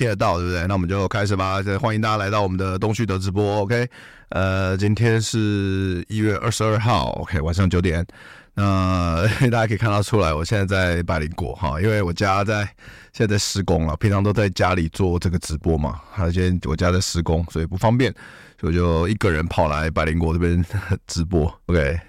[0.00, 0.66] 听得到，对不对？
[0.66, 1.62] 那我们就开始吧。
[1.78, 3.86] 欢迎大家来到我们的东旭德直播，OK？
[4.30, 7.38] 呃，今天是一月二十二号，OK？
[7.42, 8.06] 晚上九点。
[8.54, 12.64] 那 大家可以看到出来，我现在在百灵果哈，因为我家在
[13.12, 16.00] 现在在施工了，平常都在家里做这个直播嘛。
[16.10, 18.10] 哈，今天我家在施工，所以不方便，
[18.58, 20.64] 所以就一个人跑来百灵果这边
[21.06, 22.00] 直播，OK？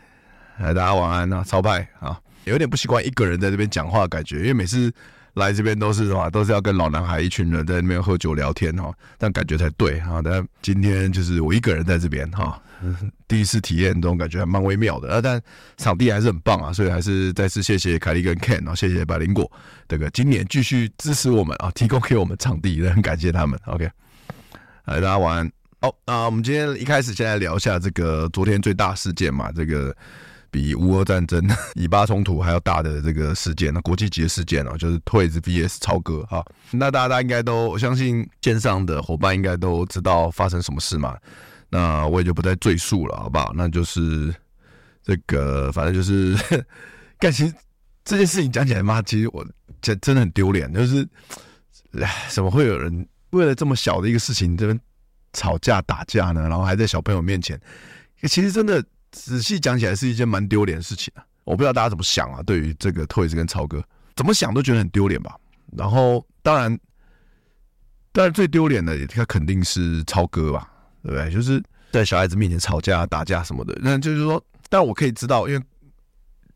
[0.60, 4.90] 来，大家晚安啊，超派啊，有点不习惯一个人在这边讲话的感觉，因为每次。
[5.34, 6.30] 来这边都是什么？
[6.30, 10.22] 都是要跟老男孩一群人在那边喝酒聊天哈，但感觉才对哈。
[10.24, 12.62] 但今天就是我一个人在这边哈，
[13.28, 15.22] 第一次体验这种感觉还蛮微妙的啊。
[15.22, 15.42] 但
[15.78, 19.50] 场地还是很棒啊，所以还是再次谢谢凯莉跟 Ken 啊，谢谢百灵果
[19.88, 23.58] 这个今年继续支持我们啊，提供给我们场地，也很感谢他们。
[23.68, 23.90] OK，
[24.86, 25.52] 来大家晚安。
[25.80, 29.96] 好，那我们今天一开始先来聊一下这个昨天最大事件嘛，这个。
[30.52, 31.42] 比乌俄战争、
[31.76, 36.46] 以巴冲突还要大的这个事件呢，国际级的事件哦，就是 Toyz vs 超哥哈。
[36.72, 41.18] 那大家应该都，我相信线上的伙伴应该都知道发生什么事嘛。
[41.70, 43.54] 那我也就不再赘述了，好不好？
[43.56, 44.36] 那就是
[45.02, 46.38] 这个，反正就是，
[47.18, 47.54] 但其实
[48.04, 49.46] 这件事情讲起来嘛，其实我
[49.81, 51.08] 真真的很丢脸，就是，
[52.30, 54.78] 怎么会有人为了这么小的一个事情这边
[55.31, 56.42] 吵架打架呢？
[56.42, 57.58] 然后还在小朋友面前，
[58.24, 58.84] 其实真的。
[59.12, 61.24] 仔细讲起来是一件蛮丢脸的事情啊！
[61.44, 62.42] 我不知道大家怎么想啊？
[62.44, 63.84] 对于这个 Toyz 跟超哥，
[64.16, 65.36] 怎么想都觉得很丢脸吧。
[65.78, 66.80] 然后当然，
[68.12, 70.70] 当然最丢脸的也，他肯定是超哥吧，
[71.04, 71.32] 对不对？
[71.32, 71.62] 就是
[71.92, 73.78] 在小孩子面前吵架、打架什么的。
[73.82, 75.64] 那就是说，但我可以知道，因为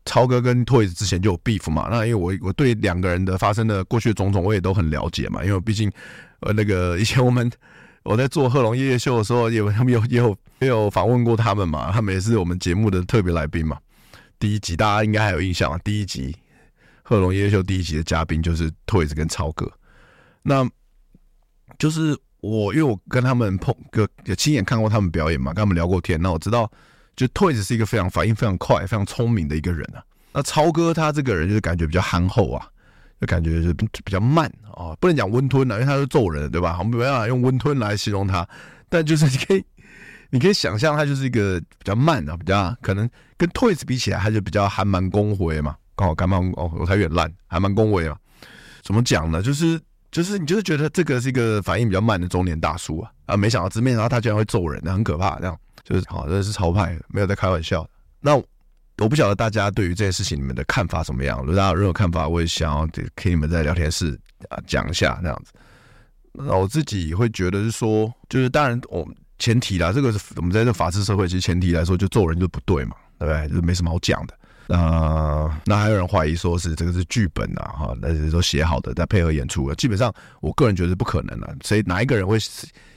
[0.04, 1.88] 超哥跟 Toyz 之前就有 beef 嘛。
[1.90, 5.44] 那因为我我对两个人的发生的过去的种种，我也都很了解嘛。
[5.44, 5.90] 因为毕竟
[6.40, 7.50] 呃，那个以前我们。
[8.08, 13.78] 我在做贺龙夜夜秀的时候，也他们有也有也有访问过他们嘛，他们也是我们节目的特别来宾嘛。
[14.38, 16.36] 第一集大家应该还有印象啊，第一集
[17.02, 19.70] 贺龙夜秀第一集的嘉宾就是 Toys 跟超哥。
[20.42, 20.68] 那
[21.78, 26.70] 就是我，因为我跟他们碰个也亲眼看过他们表演嘛，跟他们聊过天，那我知道，
[27.16, 30.02] 就 Toys 是一个非常反应非常快、非常聪明的一个人啊。
[30.32, 32.68] 那超哥他这个人就是感觉比较憨厚啊。
[33.18, 34.44] 就感觉是比较慢
[34.74, 36.76] 啊，不能讲温吞了，因为他是揍人，对吧？
[36.78, 38.46] 我们没办法用温吞来形容他，
[38.90, 39.64] 但就是你可以，
[40.30, 45.76] 你可以想象他就是一个比较慢啊，比较可能跟 Toyz 比起来，他就比较还蛮恭维嘛。
[45.94, 48.16] 刚好干嘛哦，我才有点烂，还蛮恭维嘛。
[48.82, 49.42] 怎么讲呢？
[49.42, 55.38] 就是就是你就是觉得这个是一个反应比较慢的中年大叔啊啊，没想到直面，然后他居然会揍人，很可怕。
[55.38, 57.88] 这样就是好，这是超派，没有在开玩笑。
[58.20, 58.42] 那。
[58.98, 61.40] 我不晓得大家对于这件事情你们的看法怎么样？
[61.40, 65.52] 如果大家有任何看法，我也想要给你们在聊天室啊讲一下这样子。
[66.32, 69.06] 那我自己会觉得是说，就是当然我
[69.38, 73.60] 前提啦，这个是我们在这法治社会，其实前提来说就揍人就不对嘛，对不对？
[73.60, 74.38] 就没什么好讲的。
[74.68, 79.74] 呃，那还有人怀疑说是这个是剧本啊，哈，那是都写好的，再配合演出的。
[79.74, 82.38] 基本上我个人觉得是不可能的，谁哪一个人会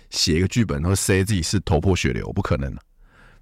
[0.09, 2.31] 写一个剧本，然后塞自己是头破血流？
[2.33, 2.81] 不可能的。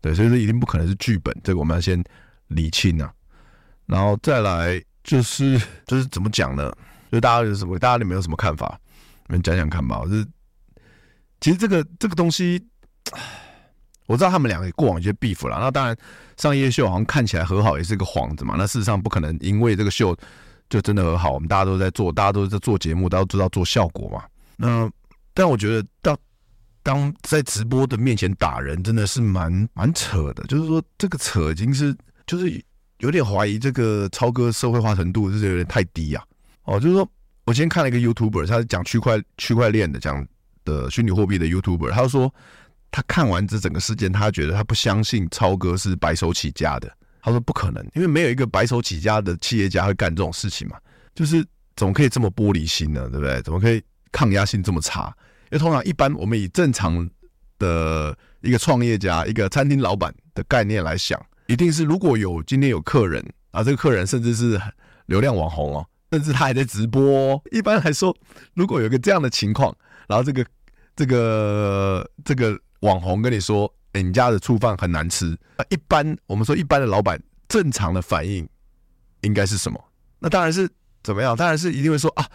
[0.01, 2.03] 对，所以说一定不可能是剧本，这个我们要先。
[2.51, 3.11] 理清啊，
[3.87, 6.71] 然后再来就是就是怎么讲呢？
[7.11, 8.79] 就大家有什么，大家有没有什么看法？
[9.27, 10.01] 你们讲讲看吧。
[10.05, 10.25] 就是
[11.41, 12.65] 其实这个这个东西，
[14.05, 15.57] 我知道他们两个过往有些 beef 了。
[15.59, 15.95] 那当然
[16.37, 18.55] 上夜秀好像看起来和好也是个幌子嘛。
[18.57, 20.15] 那事实上不可能，因为这个秀
[20.69, 21.31] 就真的和好。
[21.31, 24.23] 我们大家都在做，大家都在做节目，大家都知道做效果嘛。
[24.55, 24.89] 那
[25.33, 26.17] 但我觉得到
[26.83, 30.43] 当在直播的面前打人，真的是蛮蛮扯的。
[30.45, 31.95] 就是说这个扯已经是。
[32.27, 32.61] 就是
[32.97, 36.21] 有点怀疑这个超哥社会化程度，就是有点太低啊。
[36.63, 37.09] 哦，就是说
[37.45, 40.27] 我今天看了一个 YouTuber，他是讲区块区块链的，讲
[40.65, 42.29] 的虚拟货币的 YouTuber，他说
[42.97, 46.91] 他看完这整个事件，他觉得他不相信超哥是白手起家的。
[47.21, 50.77] 他说不可能，因为没有一个白手起家的企业家会干这种事情嘛。
[51.13, 51.45] 就是
[51.75, 53.07] 怎么可以这么玻璃心呢？
[53.11, 53.39] 对不对？
[53.43, 53.79] 怎么可以
[54.11, 55.15] 抗压性这么差？
[55.43, 57.07] 因为通常一般我们以正常
[57.59, 64.59] 的一个创业家、一个餐厅老板的概念来想，一定是如果有今天有客人啊，这个客人甚至是
[65.05, 67.39] 流量网红哦，甚至他还在直播。
[67.51, 68.17] 一般来说，
[68.55, 69.71] 如果有个这样的情况，
[70.07, 70.43] 然后这个
[70.95, 75.37] 这个这个网红跟你说，欸，你家的醋饭很难吃，
[75.69, 78.47] 一般我们说一般的老板正常的反应
[79.21, 79.83] 应该是什么？
[80.19, 80.69] 那当然是
[81.03, 81.35] 怎么样？
[81.35, 82.25] 当然是一定会说啊。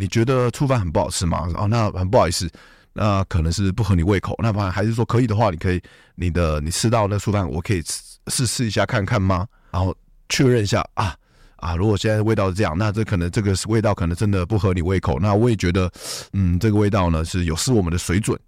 [0.00, 1.48] 你觉得醋饭很不好吃吗？
[1.56, 2.48] 哦，那很不好意思，
[2.92, 4.32] 那可能是不合你胃口。
[4.40, 5.82] 那不然还是说可以的话，你可以
[6.14, 7.82] 你的你吃到那醋饭，我可以
[8.28, 9.44] 试试一下看看吗？
[9.72, 9.92] 然后
[10.28, 11.16] 确认一下啊
[11.56, 15.18] 啊，如果现在味道是这样，那这可能这个味道可能真的不合你胃口。
[15.18, 15.90] 那我也觉得，
[16.32, 18.38] 嗯，这个味道呢是有失我们的水准。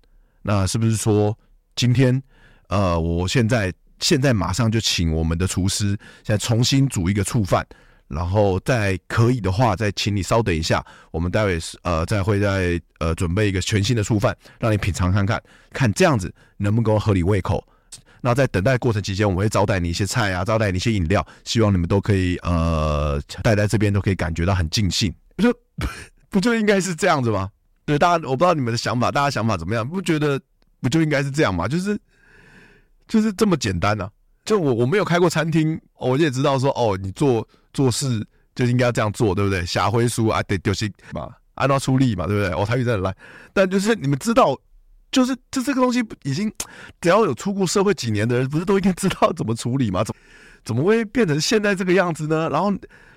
[0.43, 1.37] 那是不是说
[1.75, 2.23] 今天
[2.69, 5.89] 呃，我现在现在马上就请我们的厨师
[6.25, 7.67] 现在重新煮一个醋饭？
[8.09, 15.41] 然后再可以的话，再请你稍等一下，我们待会呃再会再呃准备一个全新的醋饭，让你品尝看看，
[15.71, 17.65] 看这样子能不能够合你胃口。
[18.21, 25.15] 那在等待过程期间，我们会招待你一些菜啊，招待你一些饮料，希望你们都可以呃待在这边都可以感觉到很尽兴。
[25.37, 25.57] 不就
[26.29, 27.49] 不就应该是这样子吗？
[27.91, 29.89] 对，大家我不知道你们的想法，大家想法怎么样？
[29.89, 30.41] 不觉得
[30.81, 31.69] 不就应该是这样吗？
[31.69, 31.99] 就是
[33.07, 34.11] 就是这么简单呢、啊？
[34.45, 37.47] 就我我没有开过餐厅，我也知道说哦，你做。
[37.73, 39.65] 做事就应该要这样做，对不对？
[39.65, 42.53] 下回书啊，得丢心嘛，按照出力嘛，对不对？
[42.53, 43.17] 我、哦、台语真的烂，
[43.53, 44.59] 但就是你们知道，
[45.13, 46.53] 就是这这个东西已经，
[47.01, 50.03] 只要有出过社会几年的人，不是都应该知道怎么处理吗？
[50.03, 50.21] 怎么
[50.65, 52.49] 怎么会变成现在这个样子呢？
[52.51, 52.73] 然后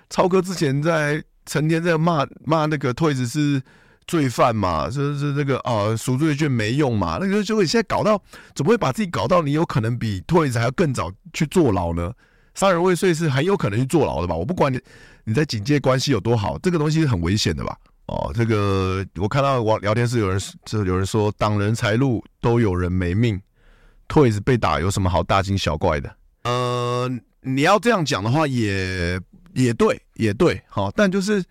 [0.07, 3.59] 超哥之前在成天在骂骂那个退子是
[4.07, 8.21] 罪犯嘛，说是这个啊赎罪券没用嘛，那个就会现在搞到，
[8.55, 12.13] 怎么会把自己搞到你有可能比 Toys 还要更早去坐牢呢？
[12.55, 14.35] 杀人未遂是很有可能去坐牢的吧？
[14.35, 14.79] 我不管你
[15.23, 17.77] 你在警界关系有多好，这个东西是很危险的吧？
[18.07, 23.41] 哦，这个我看到网聊天室有人就有人说挡人财路都有人没命
[24.09, 26.15] ，Toys 被打有什么好大惊小怪的？
[26.43, 27.09] 呃，
[27.41, 29.17] 你要这样讲的话也
[29.53, 31.41] 也对也对，好，但就是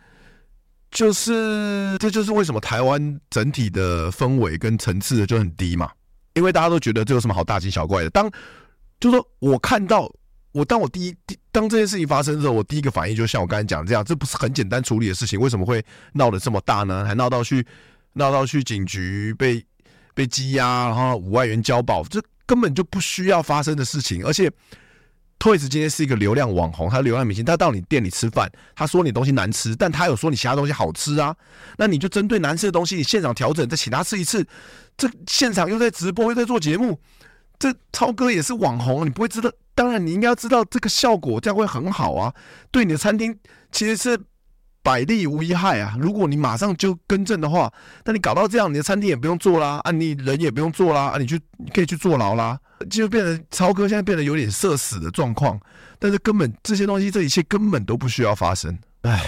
[0.93, 5.91] 就是这就是为什么台湾整体的氛围跟层次就很低嘛，
[6.35, 8.11] 因为大家都觉得这有什么好大惊小怪的？
[8.11, 8.31] 当
[9.00, 10.09] 就说我看到。
[10.55, 17.06] 我当我第一第当这件事情发生的时候，我第一个反应就像我刚才讲的这样，这不是很简单处理的事情，为什么会闹得这么大呢？
[17.06, 17.67] 还闹到去
[18.12, 19.65] 闹到去警局被
[20.12, 24.23] 被羁押，然后五万元交保，这根本就不需要发生的事情。
[24.27, 24.53] 而且
[25.43, 31.35] ，Toys 今天是一个流量网红，他流量明星，他到你店里吃饭，他说你东西难吃，但他有说你其他东西好吃啊，
[31.79, 34.47] 那你就针对难吃的东西，你现场调整，再请他吃一次。
[34.97, 37.00] 这现场又在直播，又在做节目。
[37.59, 39.50] 这超哥也是网红，你不会知道。
[39.75, 42.33] 当然，你应该要知道这个效果，这样会很好啊。
[42.71, 43.37] 对你的餐厅
[43.73, 44.21] 其实是
[44.83, 45.97] 百利无一害啊。
[45.99, 47.73] 如果你马上就更正的话，
[48.05, 55.61] 那你搞到这样，你的餐厅也不用做啦，啊，你人也不用做啦，啊，你去你可以去坐牢啦，就变成超哥现在变得有点社死的状况。
[55.99, 58.79] 但是根本这些东西，这一切根本都不需要发生。
[59.02, 59.25] 唉，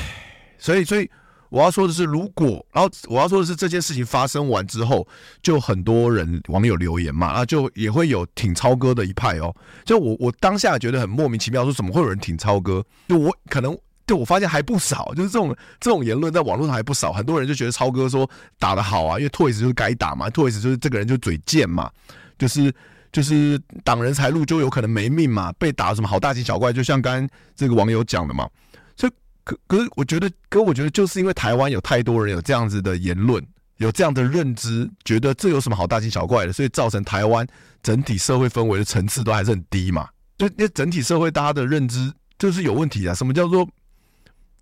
[0.59, 1.11] 所以所以。
[1.51, 5.07] 我要说的是，如果，然后我要说的是，这件事情发生完之后，
[5.41, 9.55] 就很多人网友留言嘛，啊，就也会有挺超哥的一派哦。
[9.85, 12.85] 就我我当下觉得很莫名其妙，说怎么会有人挺超哥？
[13.07, 17.13] 就我可能就我发现还不少，就是这种这种言论在网络上还不少。
[17.13, 18.29] 很多人就觉得超哥说
[18.59, 21.89] 打得好啊，因为 Toys 就是该打嘛，Toys 就是这个人就嘴贱嘛，
[22.37, 22.75] 就是
[23.15, 28.51] 就是挡人财路就有可能没命嘛，被打什么好大惊小怪，就像刚这个网友讲的嘛。
[28.97, 29.13] 所以
[29.45, 33.41] 可可是，我觉得，可我觉得，就是因为台湾有太多人有这样子的言论，
[33.77, 37.47] 有这样的认知，觉得这有什么好大惊小怪的，所以造成台湾
[37.85, 40.09] 整体社会氛围的层次都还是很低嘛。
[40.37, 43.15] 就因为整体社会大家的认知就是有问题啊。
[43.15, 43.65] 什么叫做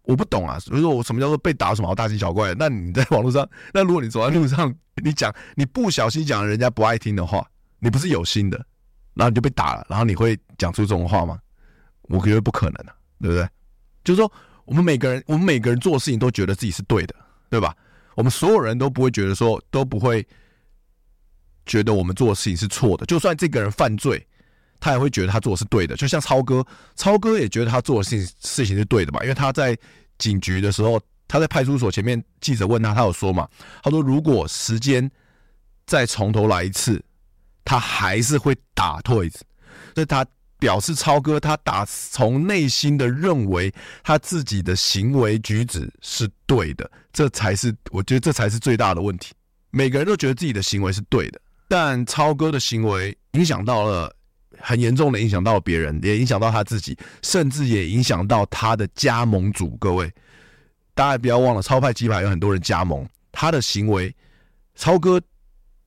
[0.03, 0.59] 我不懂啊？
[0.59, 2.55] 所以说我什么叫做被打什么好大惊小怪？
[2.59, 7.47] 那你在网络上，那如果你走在路上，你讲你不小心讲人家不爱听的话，
[7.83, 8.57] 你不是有心的，
[9.13, 11.39] 然后你就被打了，然后你会讲出这种话吗？
[12.03, 13.47] 我觉得不可能啊，对不对？
[14.03, 14.33] 就是说。
[14.65, 17.15] 我们每个人，我们每个人做事情都觉得自己是对的，
[17.51, 17.77] 对吧？
[18.15, 20.25] 我们所有人都不会觉得说，都不会
[21.67, 23.05] 觉得我们做的事情是错的。
[23.07, 24.25] 就算这个人犯罪，
[24.79, 25.97] 他也会觉得他做的是对的。
[25.97, 29.19] 就像超哥，超哥也觉得他做的事情事情是对的吧？
[29.23, 29.77] 因为他在
[30.17, 33.49] 警局的时候，他在派出所前面，记者问他，他有说嘛？
[33.83, 35.11] 他说如果时间
[35.87, 37.05] 再从头来一次，
[37.65, 39.35] 他还是会打 Toys。
[39.95, 40.27] 所以他。
[40.59, 49.33] 表示超哥他打从内心的认为他自己的行为举止是对的，这才是我觉得这才是最大的问题。
[49.73, 54.15] 每个人都觉得自己的行为是对的，但超哥的行为影响到了
[54.61, 59.71] 很严重的影响到别人，也影响到他自己，甚至也影响到他的加盟主。
[59.81, 60.09] 各位，
[60.95, 64.15] 大家不要忘了，超派鸡排有很多人加盟，他的行为，
[64.77, 65.21] 超哥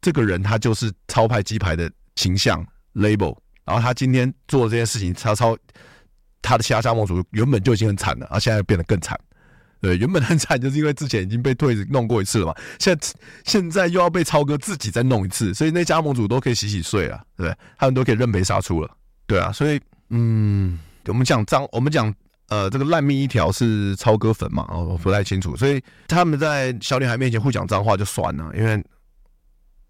[0.06, 3.36] 这个人他就是超派鸡排的形象 label，
[3.66, 5.58] 然后他今天做这件事情，超超
[6.44, 9.20] 他的其他加盟主原本就已经很惨了，而现在变得更惨。
[9.82, 13.08] 对，原本很惨，就是因为之前已经被退弄过一次了嘛，现在
[13.46, 17.52] 现在又要被超哥自己再弄一次，所以那加盟主都可以洗洗睡了，对？
[17.76, 18.92] 他们都可以认赔杀出了，
[19.26, 22.14] 对啊，所以嗯，我们讲脏，我们讲
[22.50, 28.84] 呃，这个烂命一条是超哥粉嘛，哦，我不太清楚，所以他们在小女孩面前互讲脏话就算了，因为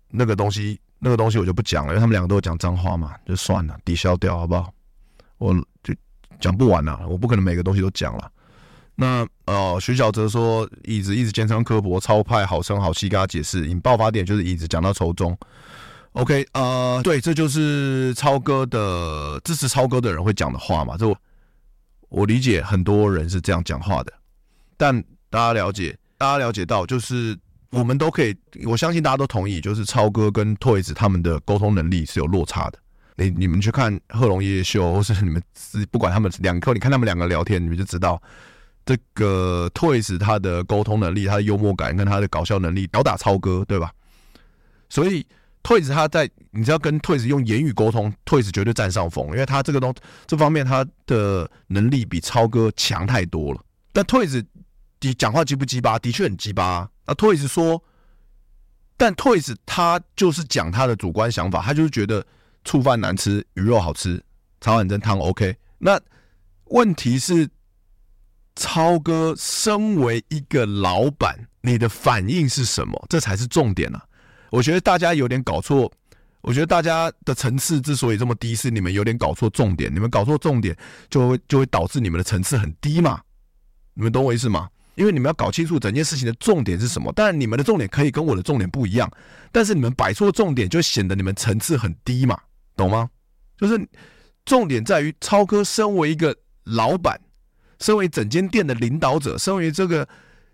[0.09, 4.74] 那个东西那个东西我就不讲了，因为他们两个都有讲脏话嘛，就算了，抵消掉好不好？
[5.38, 5.93] 我就
[6.39, 8.31] 讲不完了，我不可能每个东西都讲了。
[8.95, 15.38] 那呃，徐小泽说，椅子一直尖酸刻薄，超派好声好气跟他解释，引爆发点就是椅子讲到仇中。
[16.13, 21.17] OK，呃，对，这就是超哥的支持超哥的人会讲的话嘛，这我
[22.07, 24.13] 我理解很多人是这样讲话的，
[24.77, 27.38] 但大家了解，大家了解到，就是
[27.75, 32.79] 我们都可以，我相信大家都同意，就是超哥跟 Toys 他们的沟通能力是有落差的。
[33.17, 35.41] 你你们去看贺龙夜夜秀，或是你们
[35.91, 38.22] 不管他们两个，你看他们两个聊天，你们就知道。
[38.86, 43.91] 这个 Toys 他的沟通能力、他的幽默感跟他的搞笑能力，吊打超哥，对吧？
[44.89, 45.25] 所以
[45.63, 49.91] Toys 他在你知道跟 Toys 用言语沟通，Toys 绝对占上风，因为他这个东
[50.27, 53.60] 这方面他的能力比超哥强太多了。
[53.91, 54.46] 但 Toys
[55.07, 56.89] 的讲话鸡不鸡巴，的确很鸡巴。
[57.05, 57.83] 那 Toys 说，
[58.97, 62.25] 但 Toys 他就是讲他的主观想法，他就是觉得
[62.63, 64.24] 醋饭难吃，鱼肉好吃，
[64.62, 65.55] 炒碗蒸汤 OK。
[65.77, 66.00] 那
[66.65, 67.50] 问题是。
[68.57, 73.05] 超哥，身为一个老板，你的反应是什么？
[73.09, 74.01] 这才是重点啊！
[74.50, 75.91] 我觉得大家有点搞错。
[76.39, 79.93] 我觉得大家的层次之所以这么低，是你们有点搞错重点。
[79.93, 80.74] 你们搞错重点，
[81.09, 83.19] 就会就会导致你们的层次很低嘛。
[83.93, 84.69] 你们懂我意思吗？
[84.95, 87.11] 因为你们要搞清楚整件事情的重点是什么。
[87.13, 89.09] 当然，你们的重点可以跟我的重点不一样，
[89.51, 92.39] 但是你们摆错重点，就显得你们层次很低嘛，
[92.75, 93.09] 懂吗？
[93.57, 93.87] 就是
[94.43, 97.19] 重点在于超哥身为一个老板。
[97.77, 100.07] 身为整间店的领导者，身为这个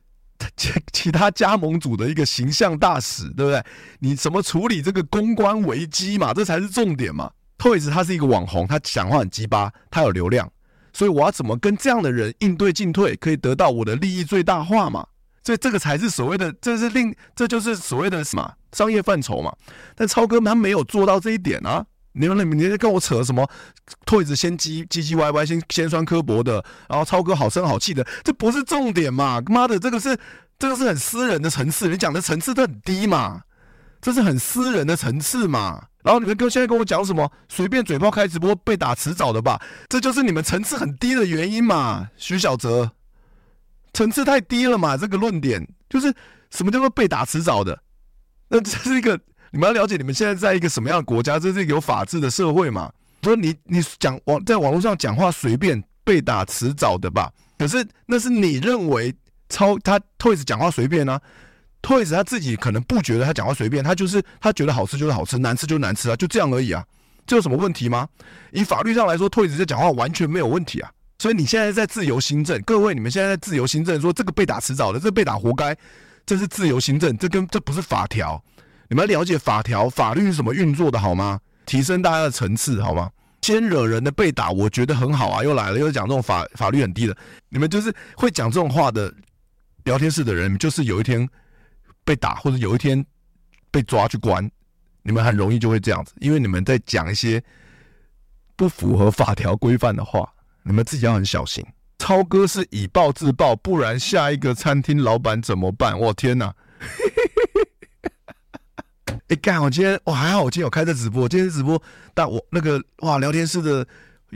[0.92, 3.64] 其他加盟组的一个形象大使，对不对？
[4.00, 6.34] 你怎么处理这个公关危机嘛？
[6.34, 7.32] 这才是重点嘛。
[7.60, 10.52] Toys 他是一个网红，他讲话很鸡巴，他有流量，
[10.94, 15.06] 所以我要怎么跟这样的人应对进退，可以得到我的利益最大化嘛？
[15.44, 19.52] 所以这个才是所谓的，这是令，这就是所谓的什么商业范畴嘛。
[19.96, 21.86] 但超哥他没有做到这一点啊。
[22.14, 23.50] 你们你你在跟我扯什么
[24.06, 29.42] 退子先叽叽叽歪歪，先先酸刻薄的，然后超哥好声好气的，这不是重点嘛？
[29.48, 30.18] 妈的，这个是
[30.60, 33.44] 这个是很私人的层次，你讲的层次都很低嘛？
[34.02, 35.86] 这是很私人的层次嘛？
[36.04, 37.32] 然后你们跟现在跟我讲什么？
[37.50, 39.62] 随便嘴炮开直播被打迟早的吧？
[39.90, 42.10] 这就是你们层次很低的原因嘛？
[42.18, 42.92] 徐小泽，
[43.94, 44.98] 层次太低了嘛？
[44.98, 46.14] 这个论点就是
[46.50, 47.82] 什么叫做被打迟早的？
[48.50, 49.20] 那这是一个。
[49.54, 51.38] 你们要了解你们现在在一个什么样的国家？
[51.38, 52.90] 这是一个有法治的社会嘛？
[53.22, 57.30] 说你你讲网在网络上讲话随便被打迟早的吧？
[57.58, 59.14] 可是那是你认为
[59.50, 61.20] 超他 Toys 讲话随便啊
[61.82, 66.86] ？Toys 他自己可能不觉得他讲话随便，他就是他觉得好吃就是好吃，难吃就难吃啊，就这样而已啊。
[67.26, 68.08] 这有什么问题吗？
[68.52, 70.92] 以法律上来说，Toys 这讲话完全没有问题啊。
[71.20, 75.76] 所以你现在在自由心证，各位你们现在在自由心证说这个被打迟早的，这被打活该，
[76.26, 78.44] 这是自由心证，这跟这不是法条。
[78.90, 81.40] 你们了解法条，法律是怎么运作的，好吗？
[81.66, 83.10] 提升大家的层次，好吗？
[83.44, 85.44] 先惹人的被打，我觉得很好啊。
[85.44, 87.16] 又来了，又讲这种法法律很低的。
[87.50, 89.14] 你们就是会讲这种话的
[89.84, 91.28] 聊天室的人，就是有一天
[92.12, 93.06] 被打，或者有一天
[93.72, 94.52] 被抓去关，
[95.02, 97.42] 你们很容易就会这样子，因为你们在讲一些
[98.58, 100.30] 不符合法条规范的话，
[100.64, 101.66] 你们自己要很小心。
[102.00, 105.98] 超哥是以暴制暴，不然下一个餐厅老板怎么办？
[105.98, 106.54] 我天哪！
[109.30, 109.62] 哎干！
[109.62, 111.30] 我今天我还好，我今天有开这直播。
[111.30, 111.82] 今天直播，
[112.14, 113.88] 但我那个哇，聊天室的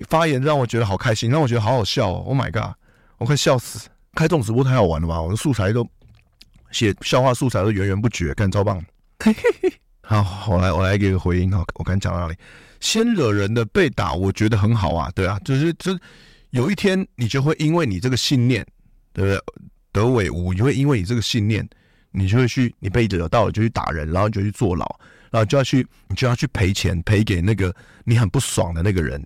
[0.07, 2.23] 发言让我觉得好开心，让我觉得好好笑哦。
[2.25, 2.73] Oh my god，
[3.17, 3.89] 我快笑死！
[4.13, 5.21] 开这种直播太好玩了吧？
[5.21, 5.85] 我的素材都
[6.75, 8.83] 写笑话素材都源源不绝，干超棒！
[9.19, 9.73] 嘿嘿嘿。
[10.01, 11.63] 好，我来我来给个回应哈。
[11.75, 12.35] 我刚讲到哪里？
[12.81, 15.09] 先惹人的被打，我觉得很好啊。
[15.15, 15.97] 对啊，就是就
[16.49, 18.65] 有一天你就会因为你这个信念，
[19.13, 19.41] 对不对？
[19.93, 21.65] 德尾吴，你会因为你这个信念。
[22.17, 24.85] 你就会去，你被惹到了就去打人，然后就去坐牢，
[25.29, 29.21] 然后就要去，你就要去赔钱，赔给那个你很不爽的那个人，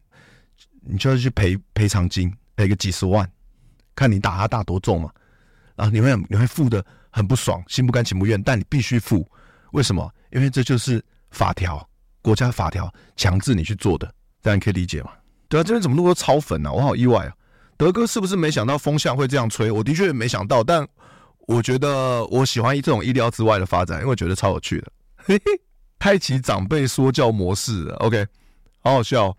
[0.82, 3.30] 你就要去赔赔偿金，赔个几十万，
[3.94, 5.12] 看你打他打多重嘛，
[5.76, 9.28] 然后你会你会付的很不爽，心不甘情不愿，但你必须付，
[9.72, 10.12] 为什么？
[10.32, 11.88] 因为这就是法条，
[12.22, 14.12] 国家法条强制你去做的，
[14.42, 15.12] 这样你可以理解吗？
[15.48, 16.72] 对啊，这边怎么那么多超粉啊？
[16.72, 17.34] 我好意外啊！
[17.78, 19.72] 德哥是不是没想到风向会这样吹？
[19.72, 20.88] 我的确没想到，但。
[21.48, 24.92] 我觉得我喜欢这种意料之外的发展，因为我觉得超有趣的。
[25.16, 25.52] 嘿嘿，
[25.98, 28.24] 开启长辈说教模式，OK，
[28.82, 29.36] 好好笑。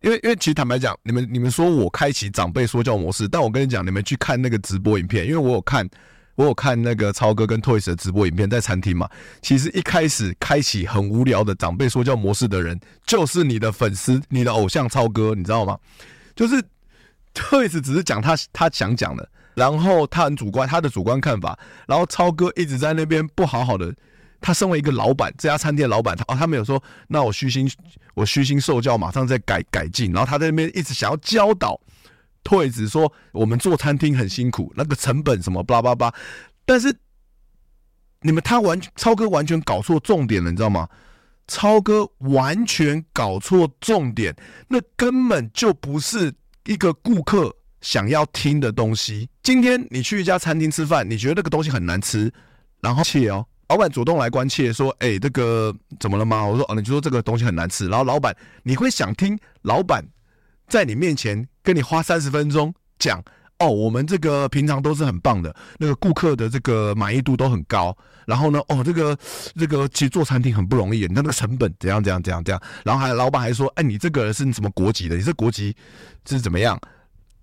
[0.00, 5.84] 因为因为其实坦白讲，你们你们说我开启长辈说教模式，但我跟你讲，你们去看那个直播影片，因为我有看
[6.38, 9.10] 我有看那个超哥跟 Toys 的直播影片，在餐厅嘛。
[9.42, 15.76] 其实一开始开启很无聊的长辈说教模式的人，就是你的粉丝，你的偶像超哥，你知道吗？
[16.36, 16.62] 就是
[17.34, 23.92] Toys 只是讲他他想讲的，然后他很主观，他的主观看法，然后超哥一直在那边不好好的。
[24.40, 27.68] 他身为一个老板，这家餐厅的老板，他哦，他没有说，那我虚心，
[28.14, 30.12] 我虚心受教，马上再改改进。
[30.12, 31.80] 然后他在那边一直想要教导
[32.48, 36.10] 退子说，我们做餐厅很辛苦，那个成本什么巴拉巴。
[36.64, 36.90] 但是
[38.22, 40.88] 你们他完超哥完全搞错重点了，你知道吗？
[41.46, 44.34] 超哥完全搞错重点，
[44.68, 46.32] 那根本就不是
[46.64, 49.28] 一个顾客想要听的东西。
[49.42, 52.32] 今天你去一家餐厅吃饭，你觉得那个东西很难吃，
[52.80, 53.44] 然后切哦。
[53.68, 60.02] 老板主动来关切说：“哎、欸，这个怎么了吗？”我说：“哦，你就说这个东西很难吃。”然后老板，你会想听老板
[60.68, 63.22] 在你面前跟你花三十分钟讲
[63.58, 67.96] ：“哦，我们这个平常都是很棒的，那个顾客的这个满意度都很高。
[68.26, 69.18] 然后呢，哦，这个
[69.56, 72.62] 这个其实做餐厅很不容易，你看那个成本怎样怎样怎样怎样。
[72.84, 75.16] 然后还老板还说：‘哎，你这个是什么国籍的？
[75.16, 75.74] 你这国籍
[76.26, 76.78] 是怎么样？’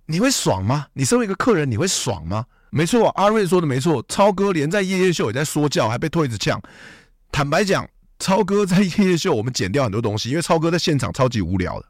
[0.06, 0.86] 你会爽吗？
[0.94, 4.04] 你身为一个客人，你会爽吗？”没错，阿瑞说的没错。
[4.10, 6.62] 超哥连在夜夜秀也在说教，还被退子呛。
[7.32, 7.88] 坦白讲，
[8.20, 11.86] 超哥在夜夜秀，我们剪掉很多东西，因为超哥在现场超级无聊的。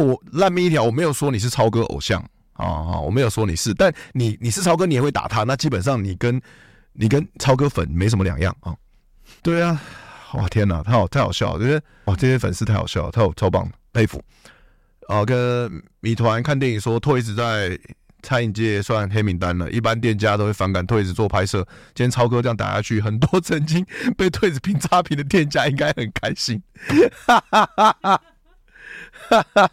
[0.00, 2.20] 我对我烂命一条，我没有说你是超哥偶像
[2.54, 6.40] 啊啊，我没有说你是，但你你是超哥，你也会打他，那基本上你跟
[6.92, 8.74] 你跟超哥粉没什么两样啊。
[9.42, 9.80] 对啊，
[10.34, 14.22] 哇天哪，太好太好笑了，觉得哇这些粉丝太好笑了，太超棒，佩服。
[15.08, 17.78] 啊，跟米团看电影说退子在。
[18.24, 21.66] 餐饮界算黑名单了，一般店家都会反感退子做拍摄。
[21.92, 23.84] 今天超哥这样打下去，很多曾经
[24.16, 26.62] 被退子评差评的店家应该很开心。
[27.26, 28.22] 哈哈哈哈
[29.28, 29.70] 哈哈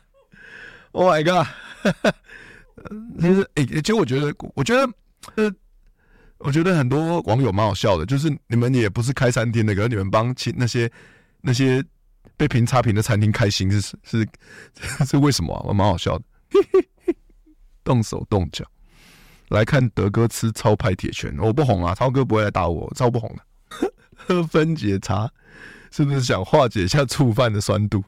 [0.92, 1.48] ！Oh my god！
[3.20, 4.94] 其实，哎，其实我觉得，我觉得，
[5.36, 5.54] 呃，
[6.38, 10.90] 我觉得很多网友蛮好笑的，就是你们也不是开餐厅的，可是你们帮其那些
[11.42, 11.84] 那些
[12.38, 14.28] 被评差评的餐厅开心，是是
[15.06, 15.62] 是为什么啊？
[15.66, 16.24] 我蛮好笑的。
[17.84, 18.64] 动手动脚
[19.50, 23.92] 来看德哥吃超派铁拳，我不红啊，超哥不会来打我，超不红的。
[24.16, 25.30] 喝分解茶
[25.92, 28.04] 是不是想化解一下醋饭的酸度？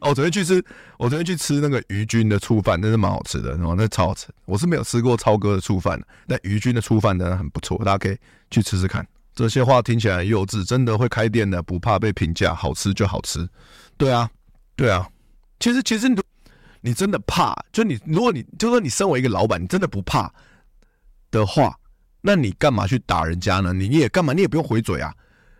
[0.00, 0.64] 哦，昨天去吃，
[0.98, 4.28] 我昨天去吃那个于军的醋饭，真是蛮好吃的，哦，那超好吃。
[4.44, 8.16] 我是没有吃过超哥的醋饭，但于军的醋饭真的很不错，大家可以
[8.50, 9.06] 去吃吃看。
[9.34, 13.48] 这些话听起来很幼稚，真的会开店的，不怕被评价，好吃就好吃。
[13.96, 14.30] 对啊，
[14.74, 15.08] 对啊，
[15.60, 16.20] 其实其实你。
[16.82, 17.52] 你真的怕？
[17.72, 20.32] 就你，如果你就说你身为一个老板，你真的不怕
[21.32, 21.76] 的话，
[22.20, 23.72] 那你干嘛去打人家呢？
[23.72, 24.32] 你也干嘛？
[24.32, 25.12] 你也不用回嘴啊！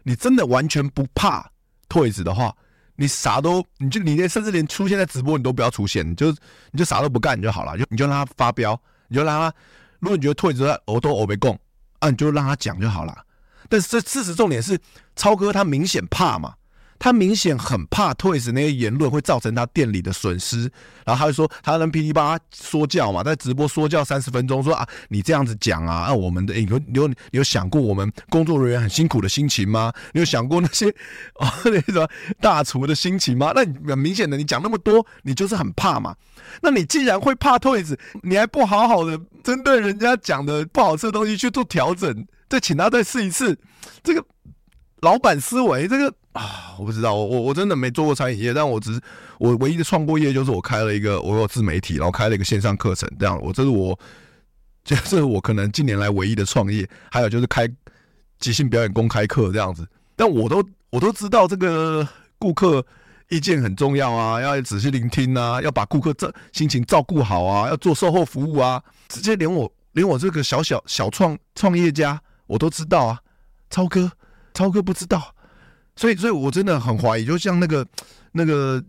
[0.05, 1.51] 你真的完全不怕
[1.89, 2.55] 退子的话，
[2.97, 6.31] 你啥都，你就你连甚至连出现在直播你都不要出现，你就
[6.71, 9.57] 你就啥都不干就好了，就你就让他发飙，你就让他，
[10.01, 11.59] 如果你觉得退子在欧都我没供，
[11.99, 13.17] 啊，你就让他讲就好了。
[13.69, 14.79] 但是这事实重点是，
[15.17, 16.55] 超哥他明显怕嘛。
[16.99, 20.71] 他明显很怕 Toys 那些言论会造成他店里的损失，
[21.05, 29.93] 然后他就说他能噼里啪啦说教嘛，在直播说教三十分钟，说啊你这样子讲啊，啊我们的你有你有你有想过我们工作人员很辛苦的心情吗？
[30.13, 30.89] 你有想过那些
[31.41, 32.09] 哦那个
[32.41, 33.53] 大厨的心情吗？
[33.55, 36.15] 那很明显的你讲那么多，你就是很怕嘛。
[36.63, 43.59] 那你既然会怕 Toys，你还不好好的针对人家讲的不好吃的东西去做调整，再请他再试一次，
[44.03, 44.25] 这个。
[45.03, 49.01] 老板思维这个啊，我不知道，我我我真的没做过餐饮业，但我只是
[49.39, 53.99] 我唯一的创过业就是我开了一个我有自媒体，然后开了一个线上课程，这样我这是我
[54.85, 57.67] 这是我可能近年来唯一的创业，还有就是开
[58.39, 62.07] 即兴表演公开课这样子，但我都我都知道这个
[62.39, 62.85] 顾客
[63.31, 73.21] 意见很重要啊，要仔细聆听啊，要把顾客这心情照顾好啊，要做售后服务啊，直接连我连我这个小小小创创业家我都知道啊，
[73.71, 74.13] 超哥。
[74.55, 75.35] 超哥不知道，
[75.97, 77.87] 所以，所以我真的很怀疑，就像那个
[78.33, 78.83] 那个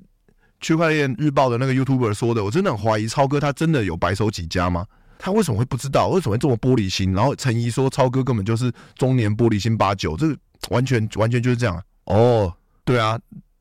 [0.60, 4.86] 区块链日报的那个 YouTuber 说的，我真的很怀疑超哥他真的有白手起家吗？
[5.17, 6.10] 他为什么会不知道？
[6.10, 7.13] 为什么会这么玻璃心？
[7.13, 10.38] 然后陈怡说超哥根本就是中年玻璃心八九，这个
[10.70, 11.84] 完全完全就是这样啊。
[12.06, 13.17] 哦，对啊，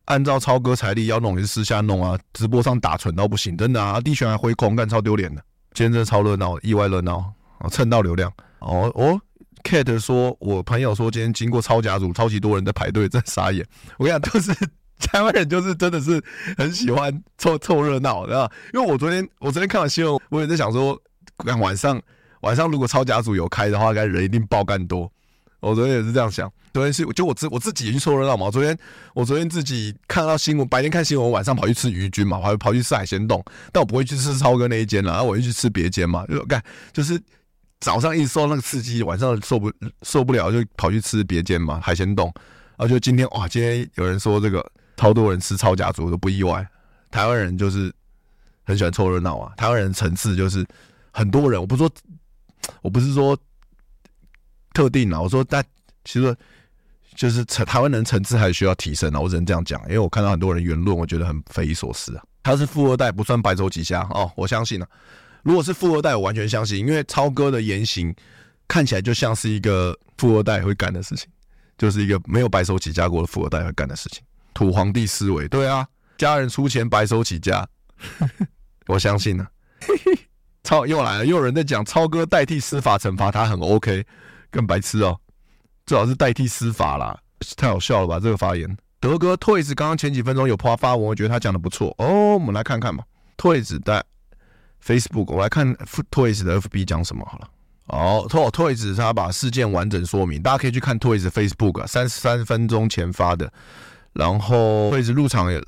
[0.07, 5.43] 按照超哥财力要弄也是私下弄啊，直播上打蠢到不行，真的啊，地旋还挥空，干超丢脸的。
[5.73, 8.31] 今天真的超热闹，意外热闹啊，蹭到流量。
[8.59, 9.21] 哦哦。
[9.67, 13.67] Kate 说：“我朋友说今天经过超甲组，超级多人在排队，在傻眼。
[13.99, 14.55] 我跟你讲， 就是
[15.01, 16.23] 台湾人，就是真的是
[16.57, 18.49] 很喜欢凑凑热闹，对吧？
[18.73, 20.97] 因为我昨天我昨天看完新闻，我也在想说，
[21.59, 22.01] 晚上
[22.43, 25.11] 晚上如果超甲组有开的话，该人一定爆干多。
[25.59, 28.49] 我昨天也是这样想，昨天是就我自我自己去凑热闹嘛。
[28.49, 28.79] 昨天
[29.15, 36.25] 我昨天自己看到新闻，白天看新闻，晚上跑去吃鱼菌嘛，跑跑去吃海鲜冻，但我不会去吃超哥那一间了，然后我就去吃别间嘛。
[36.27, 37.21] 就干就是
[37.81, 42.33] 早上一直受那个刺激，晚上受不受不了，就跑去吃别间嘛，海鲜冻。
[42.77, 44.65] 然后就今天哇，今天有人说这个
[44.97, 46.67] 超多人吃超甲族都不意外。
[47.11, 47.93] 台湾人就是
[48.65, 50.67] 很喜欢凑热闹啊，台湾人层次就是
[51.11, 51.91] 很多人，我不说
[52.83, 53.37] 我不是说。
[54.75, 55.65] 特定啊，我说，但
[56.05, 56.37] 其实
[57.15, 62.23] 就是台台湾人层次还需要提升啊，我只能这样讲，因为我看到很多人言论，我觉得很匪夷所思啊。
[62.43, 64.87] 他是富二代，不算白手起家哦，我相信啊。
[65.47, 68.13] 如果是富二代，我完全相信，因为超哥的言行
[68.67, 71.29] 看起来就像是一个富二代会干的事情，
[71.79, 74.21] 就是一个没有白手起家过的富二代会干的事情。
[74.53, 75.87] 土皇帝思维，对啊，
[76.19, 77.65] 家人出钱白手起家，
[78.89, 79.49] 我相信呢、啊。
[80.65, 84.05] 超又来了，又有人在讲超哥代替司法惩罚他很 OK。
[84.51, 85.17] 更白痴哦，
[85.87, 87.17] 最好是代替司法啦，
[87.57, 88.19] 太好笑了吧？
[88.19, 92.35] 这个发言，德哥 Toys 刚刚前几分钟有发发文，我觉得他讲的不错哦。
[92.35, 93.05] 我们来看看嘛
[93.37, 94.03] ，Toys 在
[94.87, 95.75] Facebook，我来看
[96.11, 97.49] Toys 的 FB 讲什么好了。
[97.87, 103.53] 哦，Toys 他把事件完整说明，大家可以去看 Toys Facebook，三十三分钟前发的。
[104.13, 105.61] 然后 Toys 入场也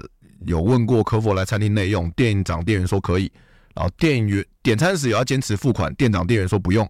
[0.46, 3.30] 有问过可否来餐厅内用，店长店员说可以，
[3.74, 6.88] 然后店员点餐时也要坚持付款，店长店员说不用。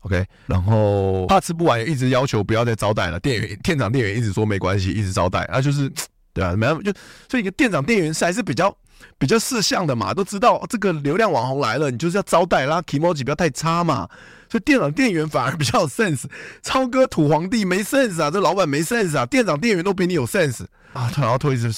[0.00, 3.20] OK，然后怕吃不完，一直要求不要再招待了。
[3.20, 5.92] 店员、店长、店员一直说没关系，一直招待啊，就是
[6.32, 6.90] 对啊，没办法，就
[7.28, 8.74] 所以一个店长、店员是还是比较
[9.18, 14.08] 比较识相的嘛，都知道这个流量网红来了，你就是要招待，啦 kimochi 不要太差嘛。
[14.48, 16.24] 所以店长、店员反而比较有 sense。
[16.62, 21.10] 超哥土皇帝没 sense 啊，这老板没 sense 啊，店长、店员都比你有 sense 啊。
[21.16, 21.68] 然后推着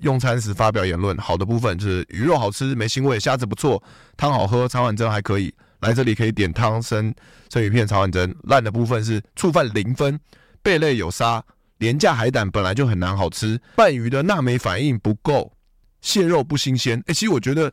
[0.00, 3.82] 用餐时发表言论，好的部分就是鱼肉好吃，没腥味，虾子不错，
[4.16, 5.54] 汤好喝，茶碗蒸还可以。
[5.80, 7.14] 来这里可以点汤生
[7.50, 8.34] 生鱼片、茶碗蒸。
[8.44, 10.18] 烂的部分是触犯零分，
[10.62, 11.44] 贝类有沙，
[11.78, 15.52] 廉价海胆本来就很难好吃，鳗鱼的纳美反应不够，
[16.06, 16.96] 蟹肉不新鲜。
[17.00, 17.68] 哎、欸，其实我觉得，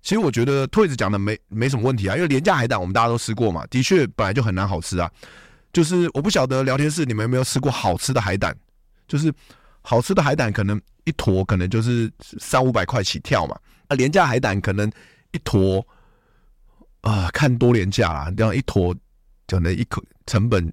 [0.00, 5.10] 其实我觉得退子讲的没没什么问题啊，因为廉价海胆我们大家都吃过嘛，的确本来就很难好吃啊。
[5.72, 8.56] 就是我不晓得聊天室你们有没有吃过好吃的海胆，
[9.08, 9.32] 就是
[9.80, 14.90] 好吃的海胆可能一坨可能就是三五百块起跳嘛，啊，廉价海胆可能
[15.32, 15.84] 一坨。
[17.02, 18.94] 啊，看多廉价啦，这样一坨，
[19.48, 20.72] 可能一口成本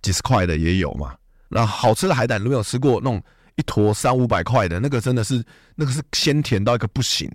[0.00, 1.12] 几十块的也有嘛。
[1.48, 3.20] 那好吃的海胆，如果有吃过那种
[3.56, 7.30] 一坨三五百块的，那个真的是那个是鲜甜到一个不行。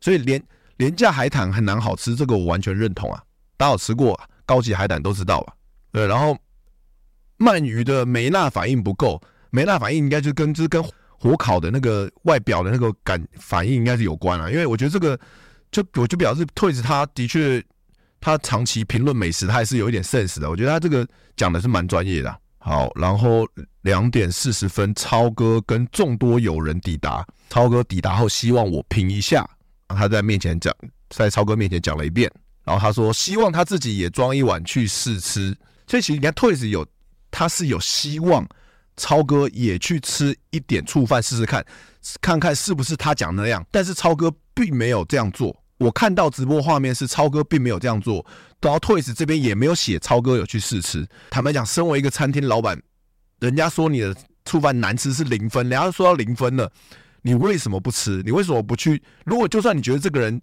[0.00, 0.42] 所以廉
[0.76, 3.22] 廉价海胆很难好吃，这个我完全认同啊。
[3.56, 5.54] 大家有吃过高级海胆都知道吧？
[5.90, 6.36] 对，然后
[7.38, 10.82] 鳗鱼的梅纳反应不够，梅纳反应应该就跟就是跟
[11.18, 14.50] 火烤的那个外表的那个感反应应该是有关啊。
[14.50, 15.18] 因为我觉得这个
[15.70, 17.62] 就我就表示退子他的确。
[18.24, 20.48] 他长期评论美食，他还是有一点 sense 的。
[20.48, 21.04] 我觉得他这个
[21.34, 22.38] 讲的是蛮专业的。
[22.64, 23.44] 好，然后
[23.80, 27.26] 两点四十分，超哥跟众多友人抵达。
[27.50, 29.44] 超哥抵达后，希望我评一下。
[29.88, 30.72] 他在面前讲，
[31.10, 32.30] 在超哥面前讲了一遍。
[32.64, 35.52] 然后他说，希望他自己也装一碗去试吃。
[35.88, 36.86] 所以其实你看，Toys 有
[37.32, 38.48] 他是有希望
[38.96, 41.66] 超哥也去吃一点触饭试试看，
[42.20, 43.66] 看看是不是他讲那样。
[43.72, 45.61] 但是超哥并没有这样做。
[45.82, 48.24] 我看到直播画面是超哥并没有这样做，
[48.60, 51.04] 然后 Toys 这边也没有写超哥有去试吃。
[51.28, 52.80] 坦白讲，身为一个餐厅老板，
[53.40, 54.14] 人家说你的
[54.44, 56.70] 醋饭难吃是零分，人家说到零分了，
[57.22, 58.22] 你为什么不吃？
[58.24, 59.02] 你为什么不去？
[59.24, 60.40] 如果就算你觉得这个人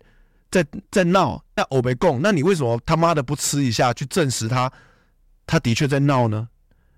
[0.52, 4.70] 在在闹，那欧北共，那你为什么他妈的不吃一下去证实他
[5.48, 6.50] 他的确在闹呢？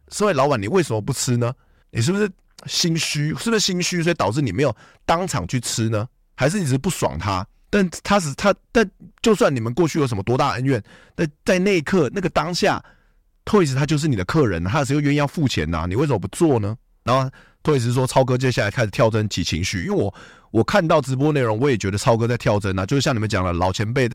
[0.10, 1.54] 身为老板，你为什么不吃呢？
[1.92, 2.28] 你是不是
[2.66, 3.36] 心虚？
[3.36, 4.76] 是不是心虚，所以导致你没有
[5.06, 6.08] 当场去吃呢？
[6.36, 7.46] 还是你只是不爽他？
[7.72, 8.88] 但他是他，但
[9.22, 10.84] 就算你们过去有什么多大恩怨，
[11.16, 12.84] 但在那一刻那个当下
[13.46, 16.78] ，Toys 他就是你的客人，他只有愿意要付钱呐、啊，你为什么不做呢？
[17.04, 17.32] 然后
[17.64, 20.14] Toys 说超哥接下来开始跳针起情绪，因为我
[20.52, 24.10] 我看到直播内容，我也觉得超哥在跳针啊，就是像你们讲的老前辈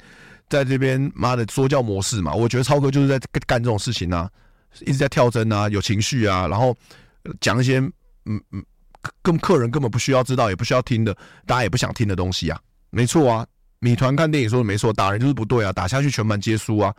[0.50, 4.30] 在这边妈的说教模式嘛，我觉得超哥就是在干这种事情啊，
[4.82, 6.76] 一直在跳针啊，有情绪啊，然后
[7.40, 7.78] 讲一些
[8.26, 8.62] 嗯嗯，
[9.22, 11.16] 跟客人根本不需要知道，也不需要听的，
[11.46, 12.60] 大家也不想听的东西啊。
[12.96, 13.46] 没错啊，
[13.78, 16.90] 米团看电影说的没错，打人就是不对啊，打下去全盘皆输啊，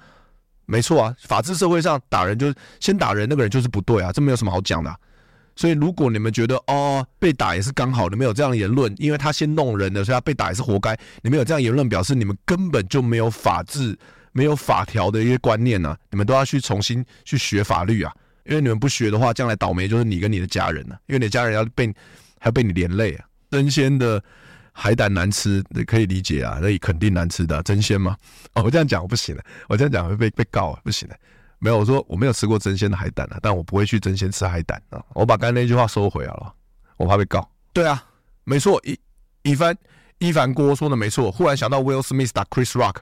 [0.67, 4.95] 没错啊，法治社会上打人就是先打人，那个人就是不对啊，这没有什么好讲的。
[5.55, 10.95] 所以如果你们觉得哦被打也是刚好，你们有这样的言论，因为他先弄人的，所以他被打也是活该。
[11.23, 13.97] 你们有这样言论，表示你们根本就没有法治、
[14.33, 18.13] 没有法条的一些观念呢啊，你们都要去重新去学法律啊，
[18.45, 21.88] 因为你们不学的话，将来倒霉就是你跟你的家人呢啊，因为你的家人要被
[22.38, 24.23] 还要被你连累啊，真仙的。
[24.80, 28.16] 海胆难吃，可以理解啊，那肯定难吃的、啊，争鲜吗？
[28.54, 31.16] 哦，我这样讲我不行了，我这样讲会被被告啊，不行了。
[31.58, 35.04] 没有，我说我没有吃过真鲜的海胆啊，但我不会去真鲜吃海胆啊。
[35.16, 36.54] 我把刚才那句话收回来了，
[36.96, 37.50] 我怕被告。
[37.74, 38.04] 对啊，
[38.44, 39.00] 没错，一
[39.42, 39.76] 一番
[40.20, 41.32] 一凡锅说的没错。
[41.32, 42.98] 忽然想到 Will Smith 打 Chris Rock，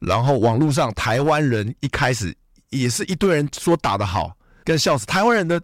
[0.00, 2.36] 然后网络上台湾人一开始
[2.70, 5.06] 也是一堆人说打得好，跟笑死。
[5.06, 5.62] 台湾人的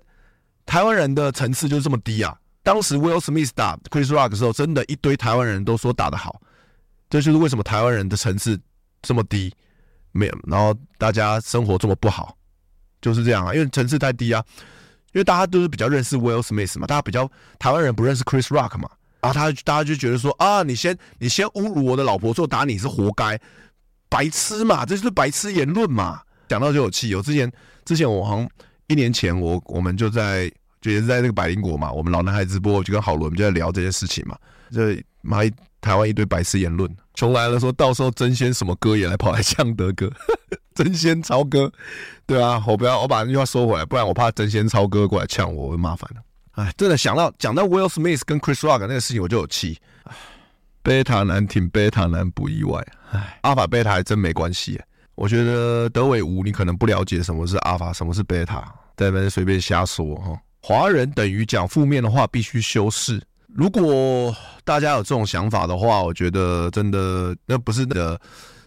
[0.64, 2.38] 台湾人的层次就是这么低啊！
[2.68, 6.38] 当时 Will Smith 打 Chris Rock 的时候，真的一堆台湾人都说打得好，
[7.08, 8.60] 这就是为什么台湾人的层次
[9.00, 9.50] 这么低。
[10.12, 12.36] 没有，然后大家生活这么不好，
[13.00, 14.44] 就是这样啊，因为层次太低啊，
[15.14, 17.26] 因为大家都是比较认识 Will Smith 嘛，大家比较
[17.58, 18.90] 台湾人不认识 Chris Rock 嘛，
[19.22, 23.40] 然后他大家就觉得说啊，你先你先侮辱我的老婆，之后打你是活该，
[24.10, 27.08] 白痴嘛，这就是白痴言论嘛，讲到就有气。
[27.08, 27.50] 有之前
[27.86, 28.50] 之前我好像
[28.88, 34.36] 一年前我我们就在就也是在那个百灵果嘛，我们老男孩直播我就跟郝伦我们就在聊这件事情嘛，
[34.70, 35.38] 这妈
[35.80, 36.90] 台湾一堆白痴言论。
[37.14, 40.10] 穷来了，说到时候争先什么哥也来跑来呛德哥，
[40.74, 41.70] 争先超哥，
[42.26, 46.22] 对啊，我不要，我把那句话收回来，不然我怕争先超哥过来呛我，我会麻烦了。
[46.52, 49.78] 哎，真的想到讲到 Will Smith 跟 Chris Rock 那个事情，我就有气。
[50.82, 54.80] 贝塔男挺贝塔男不意外，哎，阿法贝塔还真没关系。
[55.16, 60.38] 我觉得德伟吴，你可能不了解什么是阿法，什么是贝塔，在那边随便瞎说哈。
[60.68, 63.18] 华人等于讲负面的话必须修饰。
[63.46, 68.20] 如果大家有这种想法的话，我觉得真的那不是的，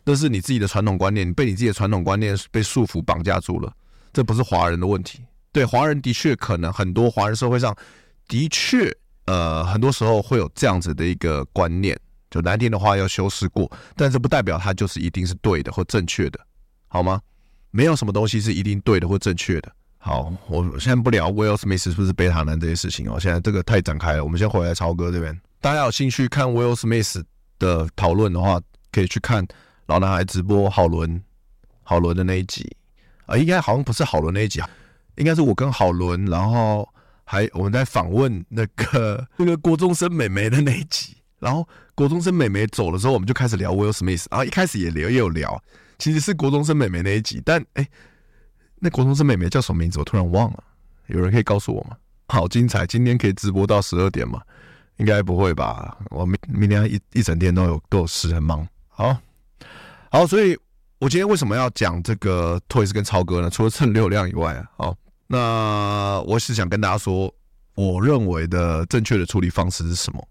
[0.03, 3.71] 那是你自己的传统观念，你被你自己的传统观念被束缚绑架住了。
[4.11, 5.19] 这不是华人的问题，
[5.51, 7.77] 对华人的确可能很多华人社会上
[8.27, 8.91] 的确
[9.25, 11.95] 呃很多时候会有这样子的一个观念，
[12.31, 16.39] 就难听的话要修饰过，但这不代表它就是一定是对的或正确的，
[16.87, 17.21] 好吗？
[17.69, 19.71] 没有什么东西是一定对的或正确的。
[20.03, 23.19] 好，我现在不聊 Will Smith 是不是贝塔男这些事情哦。
[23.19, 25.39] 现在这个太展开了，我们先回来超哥这边。
[25.59, 27.23] 大家有兴趣看 Will Smith
[27.59, 28.59] 的讨论的话，
[28.91, 29.45] 可以去看
[29.85, 31.21] 老男孩直播郝伦
[31.83, 32.75] 郝伦的那一集
[33.27, 34.67] 啊，应该好像不是郝伦那一集啊，
[35.17, 36.89] 应该是我跟郝伦，然后
[37.23, 41.15] 还我们在访问那个 那个国中生美眉的那一集。
[41.37, 45.61] 然后国中生美眉走了之后，我们就开始聊 Will Smith 啊，一开始也聊也有聊，
[45.99, 47.87] 其实是国中生美眉那一集，但哎。
[48.83, 49.99] 那国中生妹妹叫什么名字？
[49.99, 50.63] 我突然忘了，
[51.05, 51.95] 有人可以告诉我吗？
[52.29, 52.83] 好精彩！
[52.87, 54.41] 今天可以直播到十二点吗？
[54.97, 55.95] 应该不会吧？
[56.09, 58.67] 我明明天一一整天都有都有事，很忙。
[58.87, 59.15] 好，
[60.09, 60.57] 好，所以
[60.97, 63.51] 我今天为什么要讲这个 Toys 跟超哥呢？
[63.51, 67.31] 除了蹭流量以外啊，好，那我是想跟大家说，
[67.75, 70.27] 我认为的正确的处理方式是什么？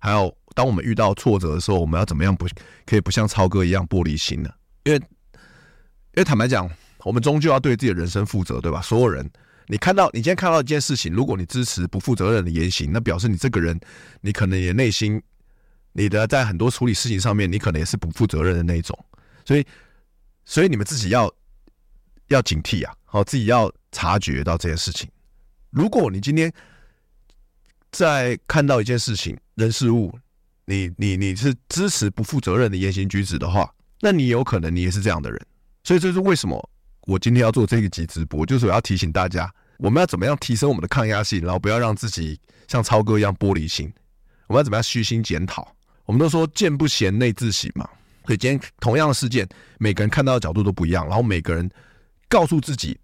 [0.00, 2.46] 还有，当我们遇到挫折的时候，我们要怎么样不
[2.84, 4.50] 可以不像超哥一样玻璃心呢？
[4.82, 6.68] 因为，因为坦白讲。
[7.04, 8.80] 我们终究要对自己的人生负责，对吧？
[8.80, 9.28] 所有人，
[9.66, 13.78] 你看到你今天看到一件事情，如果你支持不负责任的言行，那表示你这个人，
[14.20, 15.20] 你可能也内心，
[15.92, 18.98] 你的在很多处理事情上面，你可能也是不负责任的那一种。
[19.44, 19.66] 所以，
[20.44, 21.32] 所以你们自己要
[22.28, 25.08] 要警惕啊，好，自己要察觉到这件事情。
[25.70, 26.52] 如果你今天
[27.90, 30.16] 在看到一件事情、人事物，
[30.66, 35.46] 你你你是支持不负责任的言行举止的话，那你有可能你也是这样的人。
[35.84, 36.70] 所以这是为什么？
[37.06, 42.38] 我今天要做这个集直播，就是我要提醒大家，我们要怎么样提升我们的抗压性，然后不要让自己
[42.68, 43.92] 像超哥一样玻璃心。
[44.46, 45.66] 我们要怎么样虚心检讨？
[46.04, 47.88] 我们都说见不贤内自省嘛。
[48.24, 51.68] 所以今天同样的事件，每个人看到的角度都不一样，然后每个人
[52.28, 52.96] 告诉自己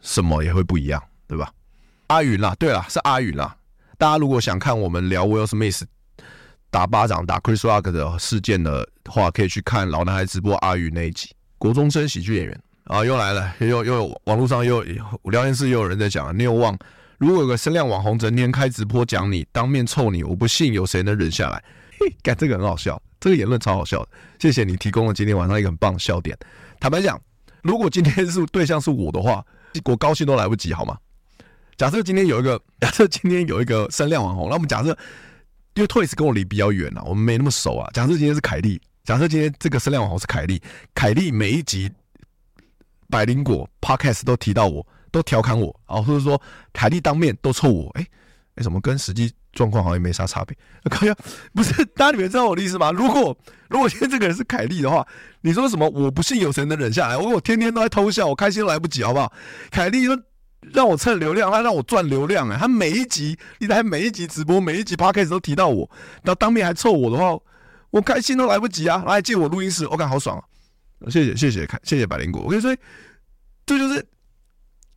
[0.00, 1.52] 什么也会不一样，对吧？
[2.08, 3.56] 阿云啦，对啦，是阿云啦。
[3.98, 5.82] 大家如果想看我们聊 Will Smith
[6.70, 12.62] 打巴掌打 Chris Rock 的事件的话，可以去看老男孩直播阿云那一集，国中生喜剧演员。
[12.86, 14.80] 啊，又来了，又又网络上又
[15.24, 16.76] 聊天室又有人在讲，你有忘？
[17.18, 21.62] 如果有个声量网红整天开直播讲你，当面臭你，我不信有谁能忍下来。
[21.98, 24.08] 嘿，干这个很好笑，这个言论超好笑的。
[24.38, 26.36] 谢谢你提供了今天晚上一个很棒的笑点。
[26.78, 27.20] 坦白讲，
[27.62, 29.44] 如果今天是对象是我的话，
[29.84, 30.96] 我高兴都来不及，好吗？
[31.76, 34.96] 假设今天有一个，假设今天有一个声量网红，那我们假设，
[35.74, 37.90] 因为 Twice 跟我离比较远啊，我们没那么熟啊。
[37.92, 40.62] 假设今天是凯莉，假设今天这个声量网红是凯莉，
[40.94, 41.90] 凯莉每一集。
[43.08, 46.40] 百灵果 Podcast 都提到我，都调侃我啊，或者说
[46.72, 48.06] 凯莉当面都臭我，哎、
[48.56, 50.56] 哎，什么跟实际状况好像没啥差别。
[50.90, 51.06] 可
[51.54, 52.90] 不是，大家你们知道我的意思吗？
[52.90, 53.36] 如果
[53.68, 55.06] 如果今天这个人是凯莉的话，
[55.40, 55.88] 你说什么？
[55.90, 57.16] 我不信有谁能忍下来。
[57.16, 59.32] 我我天天都在偷笑，我开心都来不及，好不好？
[59.70, 60.18] 凯莉说
[60.72, 65.88] 让我蹭流量，他让我赚流量，哎，他每一集，你在每一集直播，每一集 Podcast 都提到我，
[66.22, 67.38] 然后当面还臭我的话，
[67.90, 69.04] 我开心都来不及啊！
[69.06, 70.44] 来借我录音室，我感好爽啊！
[71.08, 72.76] 谢谢谢谢看谢谢百灵果，我跟你说，
[73.64, 74.04] 这就是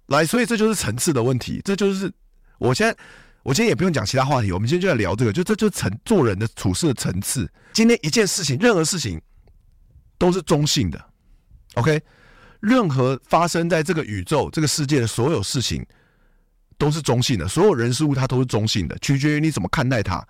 [0.08, 2.12] 来，所以这就是层次的问题，这就是
[2.58, 2.98] 我现在
[3.44, 7.50] 我今天也不用讲其他话题，我们今天就在聊这个，就这就层做人的处事的层次。
[7.74, 9.22] 今天一件事情，任何事情
[10.18, 11.04] 都是中性的
[11.76, 12.02] ，OK？
[12.60, 15.86] 任何发生在这个宇宙、这个世界的所有事情
[16.78, 20.26] 都是中性的，所有人事物它都是中性的，取决于你怎么看待它。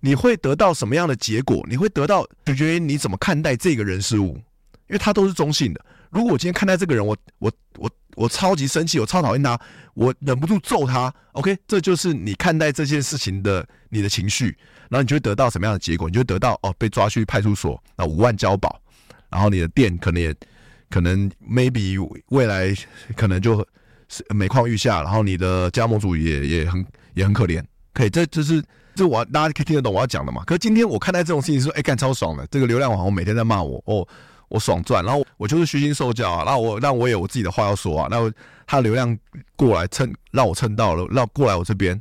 [0.00, 1.64] 你会得到什么样的结果？
[1.68, 4.40] 你会得到取决于你怎么看待这个人事物，
[4.88, 5.84] 因为他都是中性的。
[6.10, 9.60] 如果我今天看待这个人，我我我我超级生气，我超讨厌他，
[9.92, 14.56] 我忍不住揍他，OK，这就是你看待这件事情的你的情绪，
[14.88, 16.08] 然后你就会得到什么样的结果？
[16.08, 18.80] 你就会得到哦，被抓去派出所，那五万交保，
[19.28, 20.34] 然后你的店可能也
[20.88, 22.74] 可能 maybe 未来
[23.14, 23.64] 可能就
[24.08, 30.42] 是每况愈下，然后你的加盟主也也很也很可怜，可以，这就是这我大家可以听得懂我要讲的嘛？
[30.46, 34.08] 可是今天我看待这种事情说，哎，干超爽的，这个流量网红每天在骂我哦。
[34.48, 38.32] 我爽赚，然后我就是虚心受教啊，那我那我也有我自己的话要说啊，那
[38.66, 39.16] 他流量
[39.56, 42.00] 过来蹭，让我蹭到了，让过来我这边，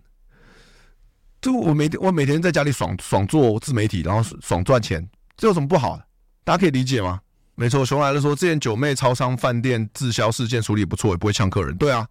[1.41, 6.05] 就我每天我每天在家里爽爽做自媒体，然后爽赚钱，这有什么不好的？
[6.43, 7.19] 大家可以理解吗？
[7.55, 12.07] 没错，熊来了说，之前九妹超商饭店滞销事件处理不错，也不会呛客人，对啊，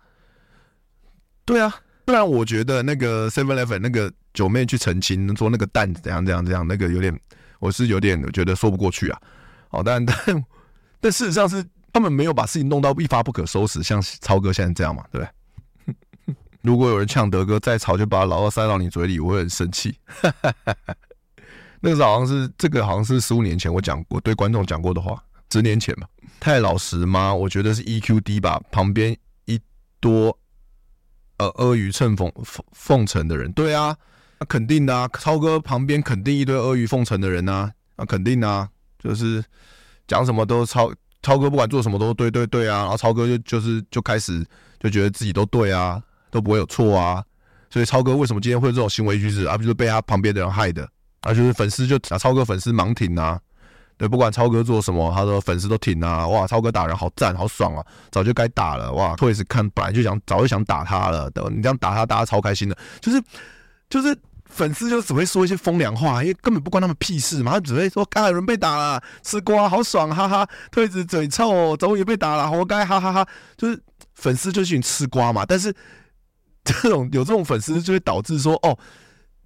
[1.44, 7.16] 对啊，不然我觉得那个 Seven Eleven 那个九妹去澄清说那个蛋怎样怎样怎样，那个有点，
[7.60, 9.20] 我是有点觉得说不过去啊。
[9.68, 10.16] 好，但 但
[11.00, 16.34] 但事实上是他们没有把事情弄到一发不可收拾，像超哥现在这样嘛，对不对？
[16.62, 19.96] 如果有人呛德哥再吵，就把老二塞到你嘴里，我会很生气。
[21.80, 26.08] 那个时候好像是这个，好像是十五年前我讲过对观众讲过的话，十年前吧。
[26.40, 27.32] 太老实吗？
[27.34, 28.60] 我觉得是 EQ 低吧。
[28.72, 29.60] 旁边一
[30.00, 30.36] 多
[31.38, 33.96] 呃阿谀奉奉奉承的人，对啊，
[34.40, 35.08] 那肯定的啊。
[35.18, 38.68] 超哥旁边肯定一堆阿谀奉承的人啊，那肯定啊。
[39.06, 39.42] 就是
[40.08, 40.92] 讲什么都超
[41.22, 44.44] 超哥不管做什么都对对对啊，然后超哥就就是就开始
[44.80, 47.24] 就觉得自己都对啊，都不会有错啊，
[47.70, 49.56] 所以超哥为什么今天会有这种行为举止啊？
[49.56, 50.88] 不就是被他旁边的人害的
[51.20, 51.32] 啊？
[51.32, 53.40] 就是粉丝就啊，超哥粉丝盲挺啊，
[53.96, 63.22] 对，不管超哥做什么，他的粉丝都挺啊，哇，超哥打人好赞好爽啊，早就该打了哇！twice 看本来就想早就想打他了，等你这样打他，大家超开心的，就是
[63.88, 64.16] 就是。
[64.56, 67.52] 粉丝就只会说一些风凉话，因为根本不关他们屁事嘛。
[67.52, 73.28] 他只会说：“刚才有人被打了，吃瓜好爽，哈哈。”推子嘴臭，终于被打了，活该，哈哈哈。
[73.58, 73.78] 就是
[74.14, 75.44] 粉丝就是一群吃瓜嘛。
[75.44, 75.70] 但是
[76.64, 78.78] 这种有这种粉丝，就会导致说：“哦，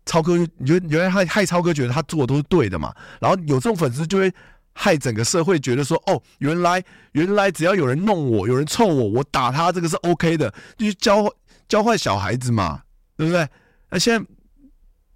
[0.07, 4.33] 超哥，你觉原来害害超哥觉得他做的都是对的嘛？”然后有这种粉丝就会
[4.75, 6.81] 害整个社会觉得说：“哦，原来
[7.13, 11.29] 原来只要有人弄我，有人臭我，我打他这个是 OK 的，就是教
[11.69, 12.83] 教坏小孩子嘛，
[13.17, 13.49] 对不对？”
[13.91, 14.25] 那现在。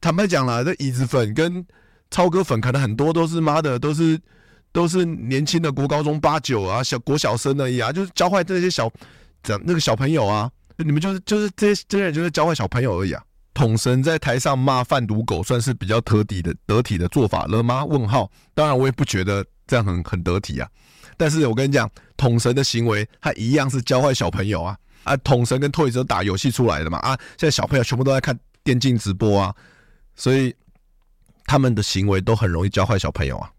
[0.04, 1.64] 坦白讲了，这椅子粉跟
[2.10, 4.20] 超哥粉可能很多都是妈的，都是
[4.70, 8.92] 都是年轻的国高中八九啊，小国小生而已啊，就是教坏这些小
[9.42, 13.22] 这那个小朋友啊，你们就是就是这些这些人就是教坏小朋友而已啊。
[13.54, 17.82] 统神在台上骂贩毒狗，算是比较得体的得体的做法了吗？
[17.86, 18.30] 问号。
[18.52, 20.68] 当然我也不觉得这样很很得体啊。
[21.16, 25.16] 但是我跟你讲，统神的行为他一样是教坏小朋友啊啊！
[25.16, 27.18] 统神跟 Toyz 都打游戏出来的嘛啊！
[27.38, 29.54] 现在小朋友全部都在看电竞直播啊。
[30.16, 30.54] 所以
[31.46, 33.50] 他们的行为都很容易教坏小朋友啊，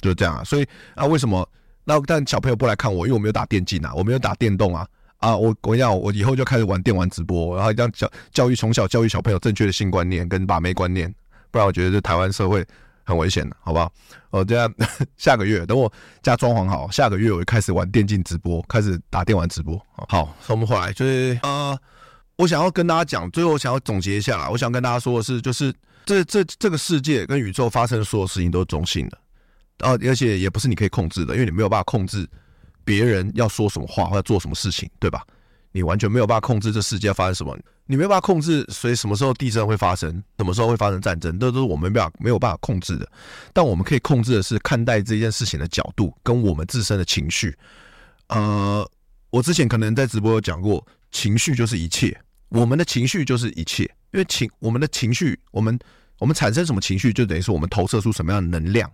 [0.00, 0.44] 就这样啊。
[0.44, 1.48] 所以啊，为什么
[1.84, 3.06] 那但小朋友不来看我？
[3.06, 4.86] 因为我没有打电竞啊，我没有打电动啊
[5.18, 5.36] 啊！
[5.36, 11.14] 我我要我以后就开始玩电玩直播，然后这样教教育从小教育小朋友正确的性观念跟把妹观念，
[11.50, 12.66] 不然我觉得这台湾社会
[13.04, 13.92] 很危险的，好不好？
[14.30, 14.72] 我这样
[15.18, 19.80] 下个月等我家装潢好，下个月我就开始玩电竞直播，开始打电玩直播。
[20.08, 21.78] 好，我们回来就是呃，
[22.36, 25.74] 我想要跟大家讲，最后我想要总结一下啦，我想跟大家说的是，就是。
[26.04, 29.18] 这这这个世界跟宇宙发生的所有事情都是中性的，
[29.78, 32.28] 啊，而且也不是你可以控制的，因为你没有办法控制
[32.84, 35.22] 别人要说什么话或者做什么事情，对吧？
[35.72, 43.10] 你完全没有办法控制这世界发生什么，你没有办法控制所以什么时候地震会发生，什么时候会发生战争，这都是我们没办法没有办法控制的。
[43.52, 47.56] 但我们可以控制的是看待这件事情的角度跟我们自身的情绪。
[48.28, 48.88] 呃，
[49.30, 52.16] 我之前可能在直播有讲过，情绪就是一切，
[52.50, 53.90] 我们的情绪就是一切。
[54.14, 55.76] 因为情，我们的情绪，我们
[56.18, 58.90] 我们产生什么情绪，就等于是我们投射出什么样的能量。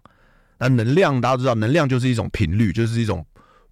[0.58, 3.24] 那能量大家都知道，能量就是一种频率，就是一种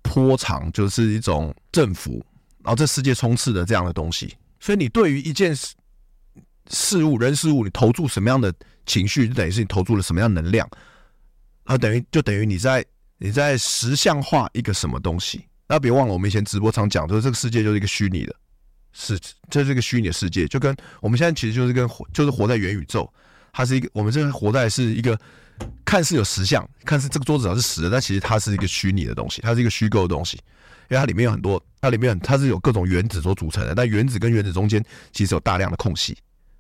[0.03, 2.25] 波长，就是一种振幅。
[2.63, 5.75] 然后这世界充斥着这样的东西，所以你对于一件事
[6.69, 8.53] 事物、人事物，你投注什么样的
[8.85, 10.69] 情绪，就等于是你投注了什么样能量。
[11.65, 12.85] 然后等于就等于你在
[13.17, 15.47] 你在实像化一个什么东西。
[15.67, 18.35] 那别忘了，我们以前直播常讲，就是这个世界就是一个虚拟的。
[18.93, 19.19] 是，
[19.51, 23.11] 这是一个虚拟的世界，就跟我们现在其实就是跟活，就是活在元宇宙。
[23.53, 25.19] 它是一个，我们这个活在是一个
[25.85, 30.39] 看似有实像，看似这个桌子上是实的，但其实它是一个虚拟的东西，它是一个虚构的东西。
[30.91, 34.83] 因为它里面有很多，它里面它是有各种原子所组成的，但原子跟原子中间
[35.13, 36.17] 其实有大量的空隙。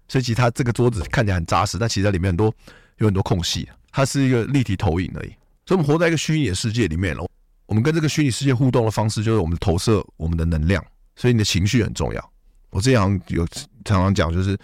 [0.06, 2.54] 所以其实它这个桌子看起来很扎实，但其实在里面很多
[2.98, 5.28] 有很多空隙，它是一个立体投影而已。
[5.66, 7.26] 所以我们活在一个虚拟的世界里面了。
[7.66, 10.84] 我们跟这个虚拟世界互动的方式，就是我们投射我们的能量。
[11.18, 12.32] 所以你的情绪很重要。
[12.70, 13.44] 我这样有
[13.84, 14.56] 常常讲，就是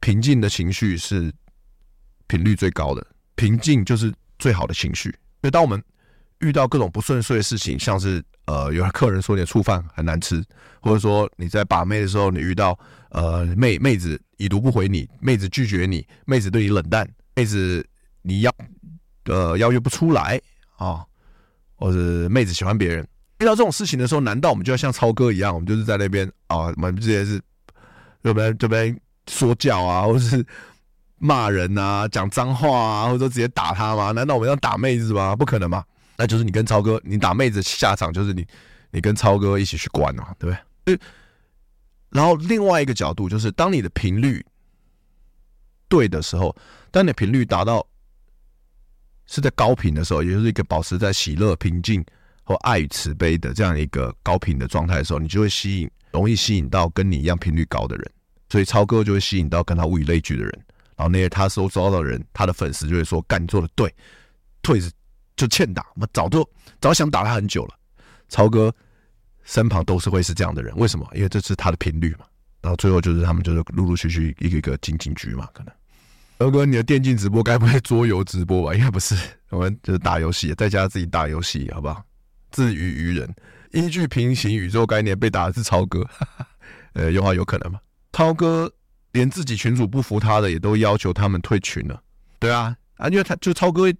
[0.00, 1.32] 平静的情绪是
[2.26, 5.10] 频率最高的，平静就是最好的情绪。
[5.40, 5.80] 所以当我们
[6.40, 10.44] 遇到各种不顺遂的事情，像是呃有客人说你的醋饭很难吃，
[10.80, 12.76] 或者说你在把妹的时候，你遇到
[13.10, 17.86] 呃妹妹子已读不回你，妹子拒绝你，妹子对你冷淡，妹子
[18.22, 18.52] 你要
[19.26, 20.40] 呃邀约不出来
[20.76, 21.06] 啊。
[21.74, 23.04] 或者妹子喜欢别人，
[23.42, 27.40] 遇到这种事情的时候，难道我们就要像超哥一样，我们就是在那边啊，我们直接是
[28.22, 28.56] 这边？
[28.56, 30.44] 这边说教啊，或者是
[31.18, 34.12] 骂人啊，讲脏话啊，或者直接打他吗？
[34.12, 35.34] 难道我们要打妹子吗？
[35.34, 35.84] 不可能吗？
[36.16, 38.46] 那就是你跟超哥，你打妹子下场就是你，
[38.90, 40.98] 你跟超哥一起去关啊，对不对？
[42.10, 44.44] 然后另外一个角度就是，当你的频率
[45.88, 46.54] 对的时候，
[46.90, 47.86] 当你的频率达到。
[49.24, 52.04] 是在高频的时候，也就是一个保持在喜乐、平静
[52.44, 58.10] 或爱与慈悲的这样一个高频的状态的时候，你就会吸引，容易吸引到跟你一样频率高的人。
[58.48, 60.52] 所以超哥就会吸引到跟他物以类聚的人。
[60.94, 63.92] 然后那些他收招的人，他的粉丝就会说：“干，你做的对，
[64.60, 64.78] 退
[65.36, 66.48] 就欠打，我们早就
[66.80, 67.74] 早想打他很久了。”
[68.28, 68.72] 超哥
[69.42, 71.08] 身旁都是会是这样的人，为什么？
[71.14, 72.26] 因为这是他的频率嘛。
[72.60, 75.74] 然后最后就是他们就是陆陆续续一个一个进警局嘛，可能。
[76.38, 78.74] 二哥，你的电竞直播该不会桌游直播吧？
[78.74, 79.16] 应该不是，
[79.48, 82.04] 我们就是打游戏，在家自己打游戏，好不好？
[82.52, 83.34] 自娱娱人。
[83.72, 86.06] 依据平行宇宙概念被打的是超哥，
[86.92, 87.80] 呃，有话有可能吗？
[88.12, 88.70] 超哥
[89.12, 92.00] 连自己群主不服他的也都要求他们退群了。
[92.38, 93.90] 对啊，啊，因为他就超哥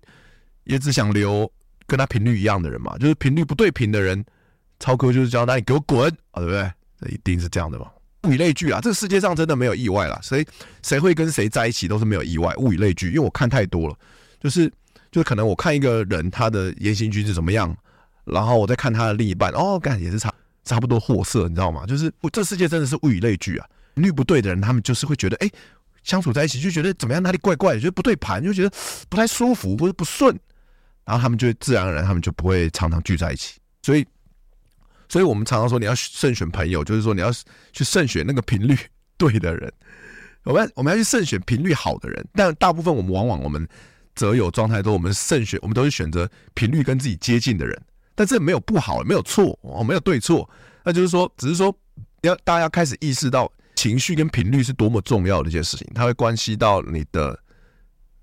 [0.64, 1.50] 也只想留
[1.86, 4.22] 跟他频率一样的人嘛，就是频率不对频的人，
[4.78, 6.70] 超哥就是叫他你给我滚啊，对不对？
[7.00, 7.90] 这一定是这样的嘛。
[8.24, 10.20] 物以类聚啊，这个世界上真的没有意外啦。
[10.22, 10.46] 谁
[10.82, 12.54] 谁会跟谁在一起都是没有意外。
[12.58, 13.96] 物以类聚，因为我看太多了，
[14.38, 14.68] 就是
[15.10, 17.74] 就是可能我看一个人他的言行举止怎么样，
[18.24, 20.32] 然后我再看他的另一半，哦，干也是差
[20.64, 21.84] 差不多货色，你知道吗？
[21.86, 23.66] 就是这世界真的是物以类聚啊。
[23.94, 25.50] 频率不对的人，他们就是会觉得，哎，
[26.02, 28.70] 相处在一起就觉得怎么样，哪里怪怪的，就不对盘，就觉得
[29.08, 30.38] 不太舒服或者不顺，
[31.04, 34.06] 然后他们就自然而然，他们就不会常常聚在一起，所以。
[35.08, 37.30] 所以我们常常说，你要慎选朋友，就是说你要
[37.70, 38.74] 去慎选那个频率
[39.18, 39.70] 对的人。
[40.44, 43.68] 我们我们要去慎选频率好的人，但大部分我们往往我们
[44.14, 47.78] 择友状态都我们慎选，我们都是选择频率跟自己接近的人。
[48.14, 50.48] 但这没有不好，没有错，哦，没有对错。
[50.84, 51.74] 那就是说，只是说
[52.22, 57.38] 要大家开始意识到情绪跟频率是多么重要的一件事情，它会关系到你的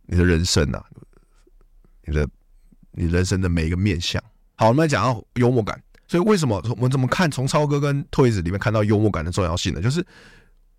[0.06, 0.84] 你的人生啊，
[2.06, 2.28] 你的
[2.92, 4.22] 你人生的每一个面相。
[4.56, 5.82] 好，我们来讲到幽默感。
[6.08, 9.80] 所以为什么我们怎么看从超哥跟 Toyz 里面看到幽默感的重要性呢？
[9.82, 10.04] 就是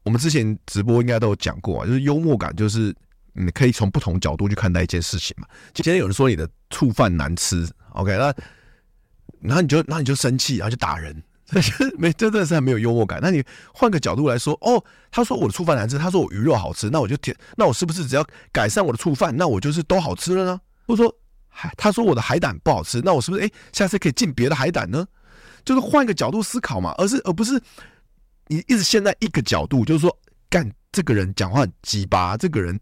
[0.03, 2.93] 我们之前直播应该都有讲过啊，就是幽默感就是
[3.33, 5.47] 你可以从不同角度去看待一件事情嘛。
[5.73, 8.35] 今天有人说你的醋饭难吃，OK，那
[9.41, 11.23] 然后你就那你就生气，然后就打人，
[11.99, 13.19] 没真的是很没有幽默感。
[13.23, 13.43] 那你
[13.75, 20.61] 换个角度来说，哦，他说我的醋饭难吃，他说我鱼肉好吃，那我就填，那我是不是只要改善我的醋饭，那我就是都好吃了呢？
[20.87, 21.15] 或者说，
[21.49, 25.07] 海他说我的海胆不好吃，那我是不是哎下次可以进别的海胆呢？
[25.65, 27.61] 就是换一个角度思考嘛，而是而不是
[28.47, 30.19] 你一直陷在一个角度，就是说，
[30.49, 32.79] 干这个人讲话很鸡巴，这个人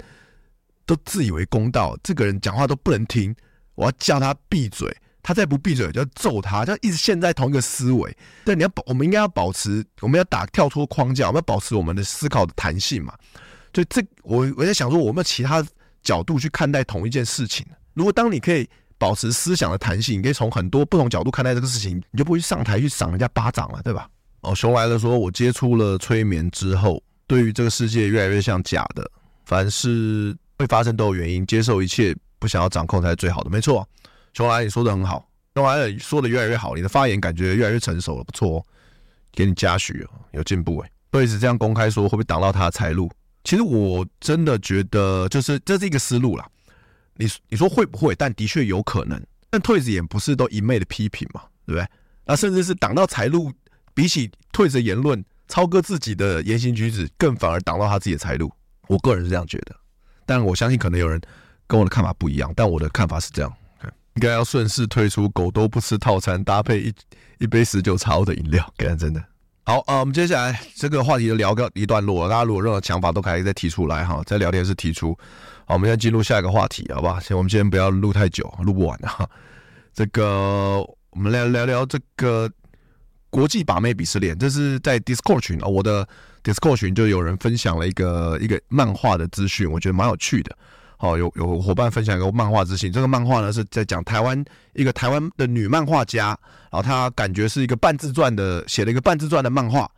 [0.86, 3.34] 都自以为公道，这个人讲话都不能听，
[3.74, 4.96] 我要叫他闭嘴，
[5.28, 8.16] 他再不闭嘴就要揍他，就一直陷在同一个思维。
[8.46, 13.12] 对，你要保，我们应该要保持，我们要打跳出框架，我们要保持我们的思考的弹性嘛。
[13.70, 15.62] 就这，我我在想说，我们有其他
[16.02, 17.66] 角度去看待同一件事情。
[17.92, 18.66] 如果当你可以。
[19.00, 24.08] 保持思想的弹性，你可以从很多不同角度看待这个事情，你就不会上台去赏人家巴掌了，对吧？
[24.40, 29.08] 哦，熊来了说，我接触了催眠之后，对于这个世界越来越像假的，
[29.44, 33.50] 凡事会发生都有原因，接受一切，不想要掌控才是最好的。
[33.50, 33.88] 没错，
[34.38, 38.64] 熊来，你说的很好，熊来说的越来越好，你的发言感觉越来越成熟了，不错哦，
[39.32, 40.88] 给你嘉许哦，有进步哎。
[41.10, 43.10] 对，是这样公开说，会不会挡到他的财路？
[43.42, 46.48] 其实我真的觉得，就是这是一个思路啦。
[47.14, 48.14] 你你说会不会？
[48.14, 49.20] 但的确有可能。
[49.50, 51.84] 但 Toyz 也不是都一昧的批评嘛，对不对？
[52.24, 53.52] 那甚至是挡到财路，
[53.92, 58.52] 比起 Toyz 的言论，超哥自己的言行举止更反而挡到他自己的财路。
[58.86, 59.74] 我个人是这样觉得，
[60.24, 61.20] 但我相信可能有人
[61.66, 62.52] 跟我的看法不一样。
[62.54, 63.52] 但我的看法是这样：
[64.18, 66.94] 应该要顺势推出狗都不吃套餐，搭配一
[67.38, 68.68] 一杯十九超的饮料。
[68.76, 69.24] 感觉真的
[69.64, 70.00] 好啊！
[70.00, 75.16] 我们接下来这个话题就聊个一段落，大家如果任何想法都可以再提出来哈，在聊天室提出。
[75.66, 77.20] 好，我们现在进入下一个话题，好吧？
[77.20, 79.28] 先我们今天不要录太久，录不完啊。
[79.94, 80.78] 这个
[81.10, 82.50] 我们来聊聊这个
[83.30, 86.08] 国际把妹鄙视链，这是在 Discord 群啊，我的
[86.42, 90.56] Discord 群就有人分享了一个一个漫画的资讯，我觉得蛮有趣的。
[91.00, 94.44] 好，有有伙伴分享一个漫画资讯，这个漫画呢是在讲台湾
[94.74, 96.36] 一个台湾的女漫画家，
[96.72, 99.88] 然后她感觉是一个半自传的，写了一个半自传的漫画。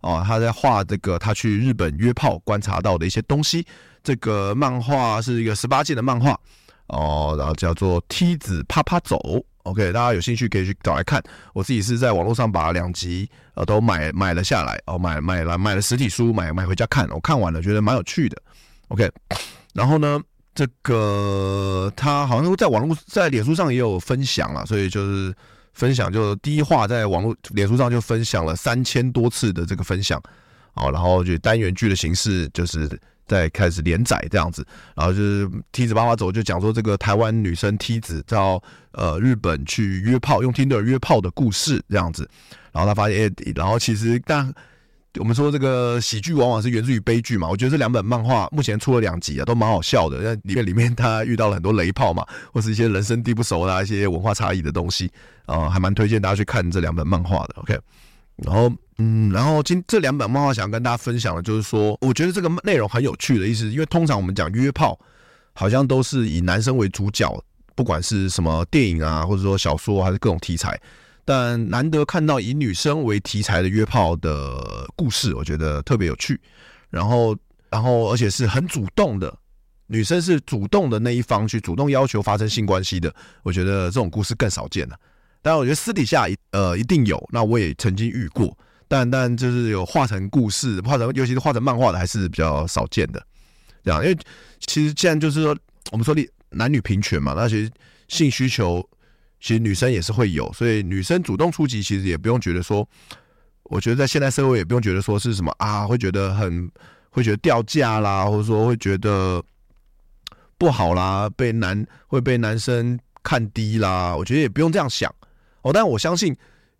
[0.00, 3.66] 哦，她在画这个她去日本约炮观察到的一些东西。
[4.04, 6.38] 这个漫画是一个十八禁的漫画。
[6.86, 9.16] 哦，然后叫做《梯子啪啪走》。
[9.64, 11.20] OK，大家有兴趣可以去找来看。
[11.52, 17.08] 我自己是在网络上把两集呃都买买了下来，哦，买买了买了实体书，买买回家看。
[17.10, 18.40] 我看完了，觉得蛮有趣的。
[18.88, 19.10] OK，
[19.72, 20.20] 然后呢，
[20.54, 25.34] 这个他好像在网络在脸书上也有分享了，所以就是
[25.72, 30.22] 分享就第一话在网络脸书上就分享了三千多次的这个分享。
[30.74, 32.88] 哦，然后就单元剧的形式就是。
[33.26, 34.62] 在开始连载这样子，
[34.94, 42.28] 然后就是梯子爸爸走，就讲说这个台湾女生梯子到呃日本去约炮，用 Tinder 约炮的故事这样子。
[42.70, 44.52] 然后他发现，欸、然后其实但
[45.18, 47.48] 我们说这个喜剧往往是源自于悲剧嘛。
[47.48, 50.18] 我觉得这两本漫画目前出了两集啊，都蛮好笑的。
[50.22, 55.10] 那里面里面他遇到了很多雷炮嘛，或是一些人生地不熟的一些文化差异的东西
[55.46, 57.54] 啊、呃，还蛮推荐大家去看这两本漫画的。
[57.58, 57.78] OK，
[58.36, 58.72] 然后。
[58.98, 64.96] 嗯，然后今这两本漫画想跟大家分享的，就是说，我觉得这个内容很有趣的意思，因为通常我们讲约炮，
[65.52, 67.28] 好像都是以男生为主角，
[67.74, 70.80] 不管是什么电影啊，或者说小说还是各种题材，
[71.24, 76.40] 但难得看到以女生为题材的约炮的故事，我觉得特别有趣。
[76.90, 77.36] 然后，
[77.70, 79.36] 然后而且是很主动的，
[79.86, 84.96] 女生是主动的那一方去主动要求发生性关系的，我觉得这种故事更少见了。
[85.42, 88.56] 但我觉得私底下一呃一定有，那我也曾经遇过。
[88.86, 93.26] 但但就是有画成故事，画成尤其是画成漫画的，还是比较少见的。
[93.82, 94.16] 这样，因为
[94.60, 95.56] 其实既然就是说，
[95.90, 97.70] 我们说的男女平权嘛，那其实
[98.08, 98.86] 性需求
[99.44, 102.88] 其实女生也是会有，所以女生主动出击，其实也不用觉得说，
[103.64, 106.66] 我觉得在现代社会也不用觉得说是什么啊，会觉得很
[107.10, 109.44] 会觉得掉价啦，或者说会觉得
[110.56, 115.14] 不好啦，被男会被男生看低啦，我觉得也不用这样想
[115.60, 115.70] 哦。
[115.70, 116.34] 但我相信。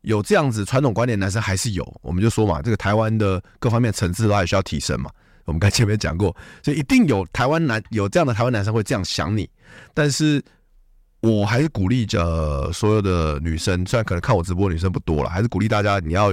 [0.07, 2.01] 有这样子传统观念，男生还是有。
[2.03, 5.11] 我们就说嘛，这个台湾的各方面层次都还需要提升嘛。
[5.47, 9.49] 我们刚前面讲过，所以一定有台湾男有这样的台湾男生会这样想你。
[9.95, 10.45] 但是
[11.25, 16.33] 我还是鼓励着所有的女生，虽然可能看我直播的女生不多了，还是鼓励大家，你要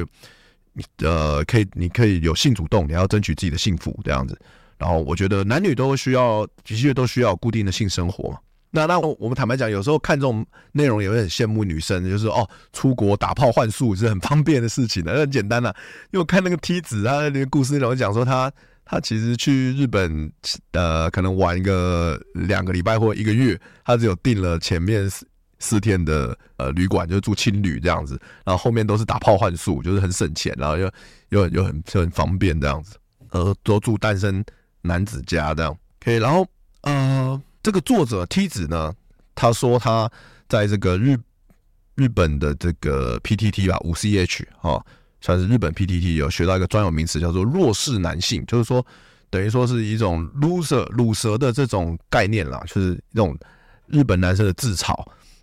[0.98, 4.38] 呃可以你可以有性主动，你要争取自己的幸福这样子。
[4.78, 8.40] 然后我觉得男女都需要，的确都需要固定的性生活嘛。
[8.72, 15.74] 那那我们坦白讲，有时候看这种内容也会很羡慕女生，就是哦，出国打炮换宿是很方便的事情的，很简单啊。
[16.12, 18.52] 因为我看那个梯子，他那个故事内容讲说他，
[18.92, 20.30] 他其实去日本
[20.74, 25.26] 呃，可能玩一个两个礼拜或一个月，他只有订了前面四
[25.60, 30.92] 四天的呃旅馆，就是住青旅这样子，然后后面都是打炮换宿，就是很省钱，然后又
[31.30, 32.98] 又又很就很方便这样子，
[33.30, 34.44] 呃，都住单身
[34.82, 36.46] 男子家这样，可以，然后
[36.82, 37.42] 呃。
[37.64, 38.92] 这个作者梯子呢，
[39.36, 40.12] 他说他
[40.50, 41.16] 在这个日
[41.94, 44.84] 日本的这个 PTT 吧，五 CH 哈，
[45.22, 48.86] 算是日本 PTT 有学到一个专有名词，叫做弱势男性，就是说
[49.30, 53.38] 等于说是一种 loser 鲁蛇的这种概念啦，就是一种
[53.88, 54.94] 日本男生的自嘲。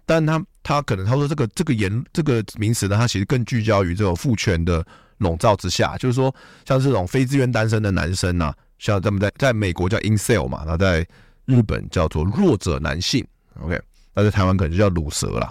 [0.04, 4.84] 但他他可能他说这个这个言这个名词呢，他其实更聚焦于这种父权的
[5.18, 6.34] 笼罩之下，就是说
[6.66, 11.06] 像这种非自愿单身的男生呐，像他们在在美国叫 incel 嘛，他在。
[11.48, 13.26] 日本叫做弱者男性
[13.62, 13.80] ，OK，
[14.12, 15.50] 那在台湾可能就叫鲁蛇啦。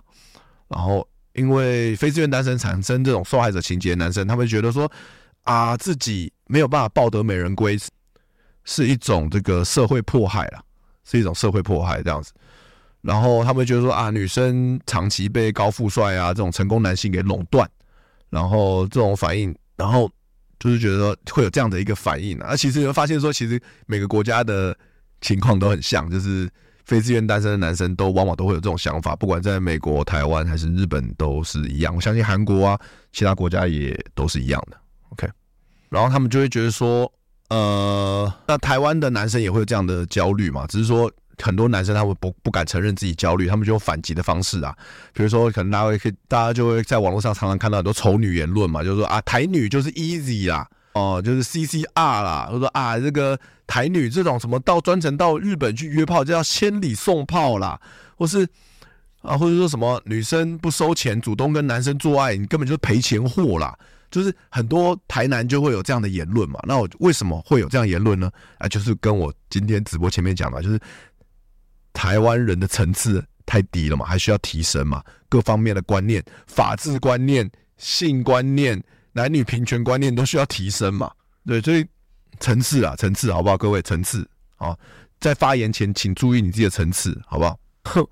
[0.67, 1.03] 然后，
[1.37, 4.91] 因为非自愿单身产生这种受害者情节的男生，他们觉得说
[5.43, 7.79] 啊，自己没有办法抱得美人归，
[8.65, 10.61] 是一种这个社会迫害啦，
[11.05, 12.33] 是一种社会迫害这样子。
[13.01, 17.65] 然后他们觉得说啊，女生长期被高富帅啊这种成功男性给垄断，
[18.29, 20.11] 然后这种反应，然后
[20.59, 22.55] 就是觉得说会有这样的一个反应啊。
[22.55, 24.77] 其实你会发现说，其实每个国家的。
[25.19, 26.47] 情况都很像，就是
[26.87, 31.93] 非自愿单身的男生都往往都会有这种想法，不管在美国、台湾还是日本都是一样。
[31.93, 32.79] 我相信韩国啊，
[33.11, 34.77] 其他国家也都是一样的。
[35.09, 35.29] OK，
[35.89, 37.11] 然后他们就会觉得说，
[37.49, 40.65] 呃，那台湾的男生也会有这样的焦虑嘛？
[40.67, 41.11] 只是说
[41.43, 44.73] 很多男生他会不不敢承认自己焦虑，他们就用反击的方式啊，
[45.13, 50.65] 比如说可能大家会可以，大家就会在网络上常常看到很多丑女言论嘛，就是说啊，台女就是 easy 啦。
[50.97, 57.79] 哦，就是 CCR 啦，或者啊，这个台女这种什么到专程到日本去约炮，就叫千里送炮啦，
[58.17, 58.47] 或是
[59.21, 63.77] 啊，或者说什么女生不收钱主动跟男生做爱，你根本就是赔钱货啦。
[64.09, 66.57] 就是很多台男就会有这样的言论嘛。
[66.63, 68.31] 那我为什么会有这样言论呢？
[68.57, 70.79] 啊，就是跟我今天直播前面讲的，就是
[71.91, 78.81] 台湾人的层次太低了嘛，还需要提升嘛，各方面的观念、法治观念、性观念。
[79.17, 81.11] 男女平权观念都需要提升嘛，
[81.43, 81.83] 对，所以
[82.39, 83.57] 层次啊，层次好不好？
[83.57, 84.77] 各位层次啊，
[85.19, 87.59] 在发言前请注意你自己的层次，好不好？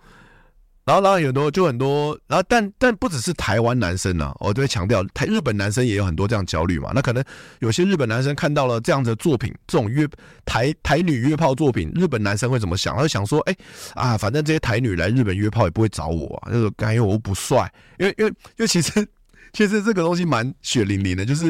[0.83, 6.91] 然后，然后有很多，就很多，然后但但不只是台湾男生呢、啊，我都会强调，台日本男生也有很多这样焦虑嘛。
[6.93, 7.23] 那可能
[7.59, 10.07] 有些日本男生看到了这样的作品，这种约
[10.45, 12.95] 台台女约炮作品，日本男生会怎么想？
[12.95, 13.55] 他会想说，哎
[13.95, 19.07] 啊，反正这些台女来日本约炮也不会找我啊，就是感觉我不帅，因为因为因为其实
[19.55, 21.49] 其实这个东西蛮血淋淋的，就是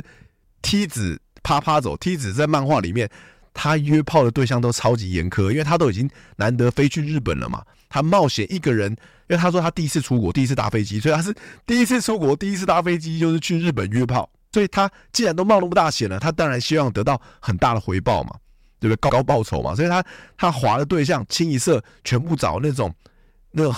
[0.61, 3.09] 梯子啪啪走，梯子在漫画里面，
[3.51, 7.63] 他约炮的对象都超级严苛，因为他都已经难得飞去日本了嘛。
[7.89, 8.97] 他冒险一个人，因
[9.29, 11.33] 为他说他第一次出国，第一次搭飞机，所以他是
[11.65, 14.29] 第一次出国，第一次搭飞机就是去日本约炮。
[14.51, 18.35] 所以他既然都冒那么大险了，他当然希望得到很大的回报嘛，
[18.79, 18.99] 对不对？
[18.99, 19.75] 高高报酬嘛。
[19.75, 20.05] 所以他
[20.37, 22.93] 他滑的对象清一色全部找那种
[23.57, 23.71] 那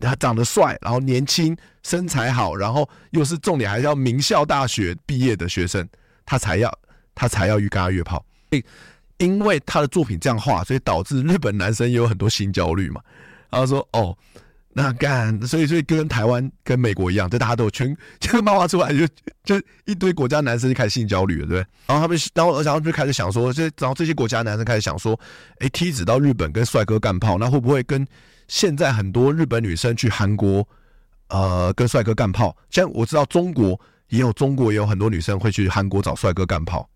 [0.00, 5.88] 他长得帅，然后年轻，身材好，然后又是重点还是要名校大学毕业的学生，
[6.26, 6.70] 他才要
[7.14, 8.22] 他才要去跟他约炮。
[9.18, 13.00] 因为他的作品这样画，所以导致日本男生也有很多性焦虑嘛。
[13.48, 14.14] 然后说哦，
[14.72, 19.06] 那干，所以所以跟台湾跟美国一样，就大家都全这个漫画出来就
[19.44, 21.66] 就一堆国家男生就开始性焦虑了，对不对？
[21.86, 25.18] 然后他们然后然后就开始想说，这然后这些国家男生开始想说，
[25.60, 28.06] 哎，梯子到日本跟帅哥干炮，那会不会跟
[28.48, 30.66] 现在很多日本女生去韩国
[31.28, 32.56] 呃跟帅哥干炮？
[32.70, 33.78] 像我知道中国
[34.08, 36.88] 也有中国也有很多女生会去韩国找帅哥干炮。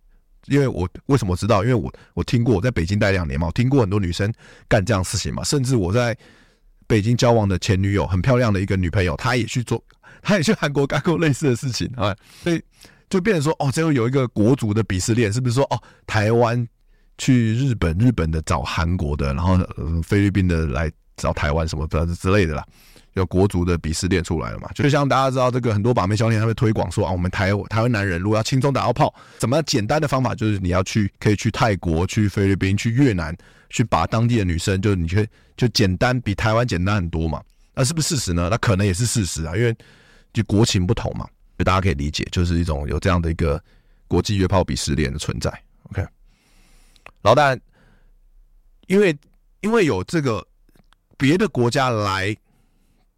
[0.46, 1.62] 因为我为什么知道？
[1.62, 4.32] 因为我我听过，我在北京待两年嘛，我听过很多女生
[4.66, 5.44] 干这样事情嘛。
[5.44, 6.16] 甚至我在
[6.86, 9.82] 北京交往的前女友，很漂亮的一个女朋友，她也去做，
[10.22, 12.16] 她也去韩国干过类似的事情啊。
[12.42, 12.62] 所以
[13.10, 16.66] 就变成说，哦，最后有一个国足的鄙视链，是不是说，哦，台湾
[17.18, 22.64] 去日本，日本的找韩国的，然后、呃、菲律宾的来找台湾什么的之类的啦。
[23.14, 24.70] 有国足的鄙视链出来了嘛？
[24.74, 33.36] 就像大家知道，这个很多把妹教练他会推广说啊，我们台台湾男人如果要轻松打到炮，怎么简单的方法就是你要去可以去泰国、去菲律宾、去越南，
[33.70, 37.42] 去把当地的女生，就你去就简单比台湾简单很多嘛？
[37.74, 38.48] 那是不是事实呢？
[38.50, 39.76] 那可能也是事实啊，因为
[40.32, 43.60] 就国情不同嘛，就大家可以理解，就是一种有这样的一个
[44.06, 45.50] 国际约炮鄙视链的存在。
[45.90, 46.06] OK，
[47.22, 47.56] 老大，
[48.86, 49.16] 因为
[49.60, 50.46] 因为有这个
[51.18, 52.34] 别的国家来。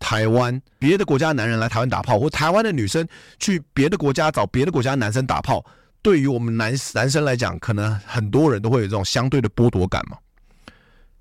[0.03, 3.07] 台湾别的国家男人来台湾打炮，或台湾的女生
[3.39, 5.63] 去别的国家找别的国家男生打炮，
[6.01, 10.17] 对于我们男男生来讲，可能很多人都会有这种相对的剥夺感嘛。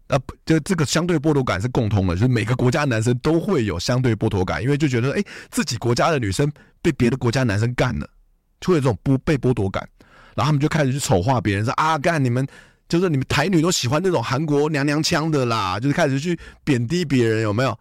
[0.08, 5.22] 呃，就这个相对剥夺感是共通的，就是每个国家男生都会有相对剥夺感，因为就觉得哎，
[5.52, 6.50] 自己国家的女生
[6.82, 8.10] 被别的国家男生干了，
[8.62, 9.86] 就会有这种不被剥夺感，
[10.36, 12.48] 然后他们就开始去丑化别人，说啊干你们
[12.90, 17.80] 就是你们台女都喜欢那种韩国娘娘腔的啦，就是开始去贬低别人，有没有？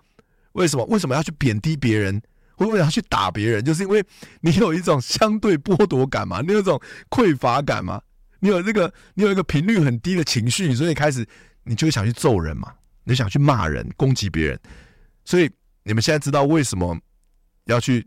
[0.52, 2.20] 为什么为什么要去贬低别人？
[2.58, 3.64] 为什么要去打别人？
[3.64, 4.04] 就是因为
[4.40, 8.02] 你有一种相对剥夺感嘛，你有一种匮乏感嘛，
[8.40, 11.26] 你有这个你有一个频率很低的情绪，所以开始
[11.64, 12.72] 你就会想去揍人嘛，
[13.04, 14.60] 你想去骂人、攻击别人。
[15.24, 15.50] 所以
[15.84, 16.98] 你们现在知道为什么
[17.64, 18.06] 要去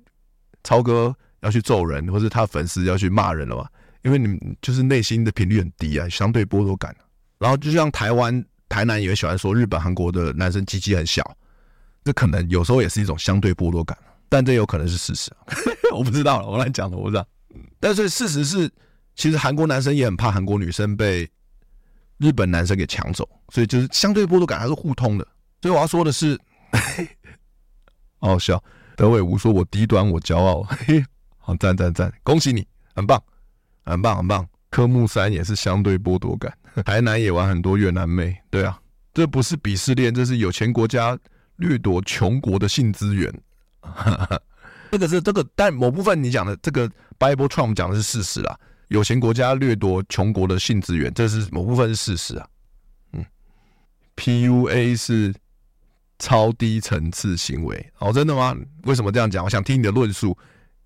[0.63, 3.65] 超哥要去揍人，或是他粉丝要去骂人了吗？
[4.03, 6.95] 因为你们就是内心的频率很低啊，相对剥夺感。
[7.37, 11.23] 然后就像台湾台南也会喜欢说日本、韩国的男生鸡鸡很小。
[12.03, 13.95] 这可能有时候也是一种相对剥夺感，
[14.27, 15.31] 但这有可能是事实，
[15.93, 17.23] 我不知道了，我来讲的，我不知道。
[17.79, 18.67] 但是事实是，
[19.15, 21.29] 其实韩国男生也很怕韩国女生被
[22.17, 25.27] 日本男生给抢走，所以就是相对剥夺感还是互通的。
[25.61, 26.39] 所以我要说的是，
[28.17, 28.63] 好笑，
[28.95, 31.05] 德伟吴说：“我低端，我骄傲。” 嘿，
[31.37, 33.21] 好赞赞赞，恭喜你，很棒，
[33.85, 34.47] 很棒，很棒。
[34.69, 36.53] 科目三也是相对剥夺感，
[36.85, 38.79] 台南也玩很多越南妹，对啊，
[39.13, 41.17] 这不是鄙视链，这是有钱国家。
[41.57, 43.31] 掠夺穷国的性资源，
[44.89, 48.57] 这个是这个，但某部分你讲的这个 Bible Trump 讲的是事实啊。
[48.87, 52.47] 有钱国家掠夺穷国的性资源，这是某部分是事实啊。
[53.13, 53.23] 嗯
[54.15, 55.31] ，PUA 是
[56.17, 58.57] 超低层次行为哦，真的吗？
[58.85, 59.45] 为什么这样讲？
[59.45, 60.35] 我想听你的论述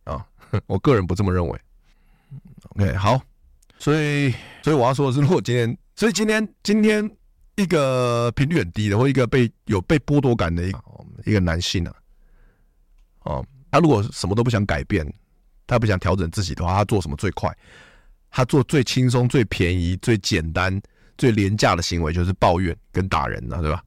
[0.03, 0.25] 啊。
[0.67, 1.59] 我个人不这么认为。
[2.69, 3.21] OK，好，
[3.79, 7.09] 所以所以我要说的是，如果今天， 所以今天今天。
[7.57, 10.79] 一个频率很低的，或一个被有被剥夺感的一个
[11.23, 11.95] 一个男性啊，
[13.23, 15.09] 哦，他如果什么都不想改变，
[15.65, 17.49] 他不想调整自己的话，他做什么最快？
[18.29, 20.81] 他做最轻松、最便宜、最简单、
[21.17, 23.81] 最廉价的行为就是抱怨跟打人了，对吧？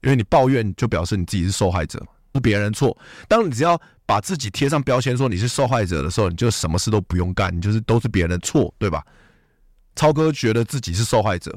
[0.00, 2.02] 因为你抱怨就表示你自己是受害者，
[2.34, 2.96] 是别人错。
[3.28, 3.78] 当你只要
[4.10, 9.04] 把自己贴上标签说你是受害者的时候，你就什么事都不用干，你就是都是别人的错，对吧？
[9.94, 11.56] 超哥觉得自己是受害者。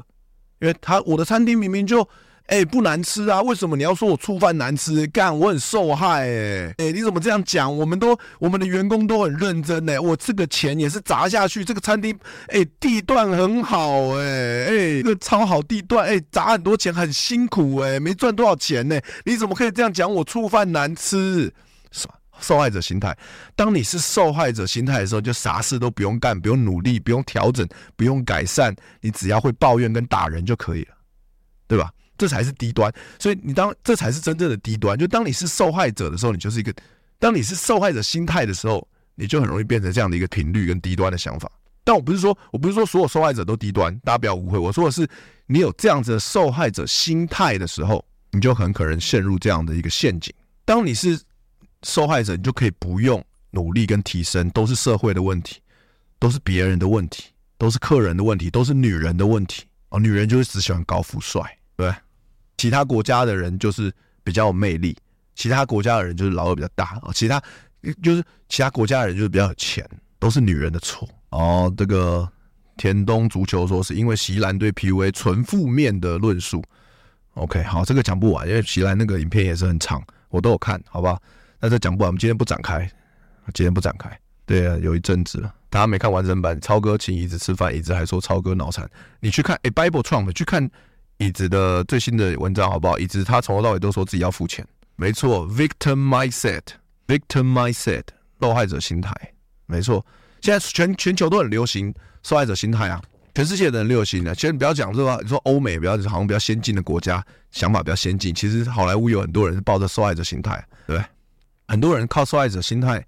[0.60, 2.08] 因为他我的餐厅明明就，
[2.46, 5.04] 哎、不难吃啊，为什么你要说我醋饭难吃？
[5.08, 7.76] 干，我很受害、欸，哎，哎，你怎么这样讲？
[7.76, 21.52] 我们都我们的员工都很认真、欸，我这个钱也是砸下去，这个餐厅，哎、地段很好、欸，哎，哎，这个超好地段，哎、砸很多钱，很辛苦、欸，哎，没赚多少钱呢、你怎么可以这样讲我醋饭难吃？
[22.40, 23.16] 受害者心态，
[23.54, 27.66] 当你是受害者心态的时候，就啥事都不用干，不用努力，不用调整，
[27.96, 30.94] 不用改善，你只要会抱怨跟打人就可以了，
[31.66, 31.90] 对吧？
[32.18, 32.92] 这才是低端。
[33.18, 34.96] 所以你当这才是真正的低端。
[34.98, 36.72] 就当你是受害者的时候，你就是一个；
[37.18, 41.50] 当你是受害者心态的时候，你就很容易变成这样的一个频率跟低端的想法。
[41.82, 44.58] 但我不是说，我不是说所有受害者都低端，大家不要误会。
[44.58, 45.08] 我说的是，
[45.46, 50.34] 你有这样子的受害者心态的时候，你就很可能陷入这样的一个陷阱。
[50.64, 51.20] 当你是。
[51.84, 55.60] 受害者，你就可以不用努力跟提升，都是社会的问题，
[56.18, 57.26] 都是别人的问题，
[57.58, 60.00] 都是客人的问题，都是女人的问题哦。
[60.00, 61.40] 女人就是只喜欢高富帅，
[61.76, 61.94] 对。
[62.56, 64.96] 其他国家的人就是比较有魅力，
[65.34, 67.12] 其他国家的人就是老二比较大哦。
[67.12, 67.42] 其他
[68.02, 69.86] 就是其他国家的人就是比较有钱，
[70.18, 71.72] 都是女人的错哦。
[71.76, 72.26] 这个
[72.76, 76.62] 田东足球说是因为席兰对 PUA 纯负面的论述。
[77.34, 81.20] OK，好，这个讲不完，因为席兰那个影片也是很长，我都有看，好不好？
[81.64, 82.86] 那这讲不完，我们今天不展开，
[83.54, 84.10] 今天不展开。
[84.44, 86.60] 对啊，有一阵子了，大家没看完整版。
[86.60, 88.86] 超哥请椅子吃饭，椅子还说超哥脑残。
[89.18, 90.70] 你去看，哎，Bible Trump 去看
[91.16, 92.98] 椅子的最新的文章好不好？
[92.98, 94.62] 椅子他从头到尾都说自己要付钱，
[94.96, 98.02] 没错，Victim Mindset，Victim Mindset，
[98.42, 99.14] 受害者心态，
[99.64, 100.04] 没错。
[100.42, 103.00] 现在全全球都很流行受害者心态啊，
[103.34, 104.34] 全世界的人流行啊。
[104.34, 108.34] 其实你不要讲这个，你说欧美比较好像比较先进的国家，想法比较先进。
[108.34, 111.08] 其实好莱坞有很多人是抱着受害者心态，对不对？
[111.74, 113.04] 很多人靠受害者心态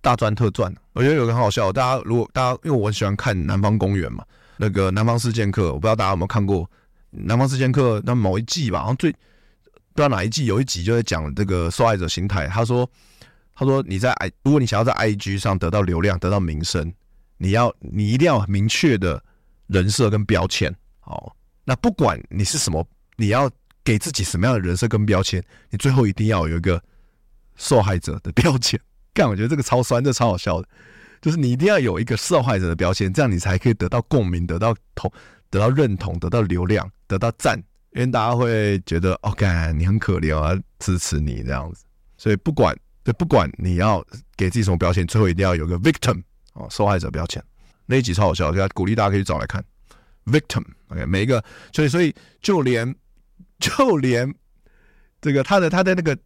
[0.00, 1.70] 大赚特赚，我觉得有个很好笑。
[1.70, 4.24] 大家如果大家因为我很喜欢看《南方公园》嘛，
[4.56, 6.64] 那个《南方四剑客》，我不知道大家有没有看过
[7.10, 9.18] 《南方四剑客》那某一季吧，好像最不
[9.96, 12.46] 知道哪一季有一集就在讲这个受害者心态。
[12.46, 12.88] 他说
[13.54, 16.90] ：“他说你在 i 如果你想要在 IG 上得到流量、得到名声，
[17.36, 19.22] 你要你一定要明确的
[19.66, 20.74] 人设跟标签。
[21.00, 22.82] 好，那不管你是什么，
[23.16, 23.50] 你要
[23.84, 26.82] 给自己什么样的人设跟标签，你最后一定要有一个。”
[27.56, 28.80] 受害者的标签，
[29.14, 30.68] 干，我觉得这个超酸，这超好笑的，
[31.22, 35.10] 就是你一定要有一个受害者的标签，这样你才可以得到共鸣，得到同，
[35.50, 37.56] 得到认同，得到流量，得到赞，
[37.92, 41.84] 因为大家会觉得，哦，干，你很可怜啊，支持你这样子。
[42.16, 44.04] 所以不管，就不管你要
[44.36, 46.22] 给自己什么标签，最后一定要有个 victim
[46.54, 47.42] 哦，受害者标签。
[47.86, 49.64] 那一集超好笑，就鼓励大家可以找来看
[50.26, 50.64] victim。
[50.88, 51.42] OK，每一个，
[51.72, 52.94] 所以所以就连
[53.58, 54.34] 就连
[55.20, 56.18] 这个他的他的那个。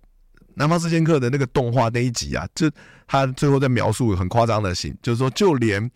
[0.59, 2.69] 南方四剑客的那个动画那一集啊，就
[3.07, 5.89] 他最后在描述很夸张的信，就是说，就连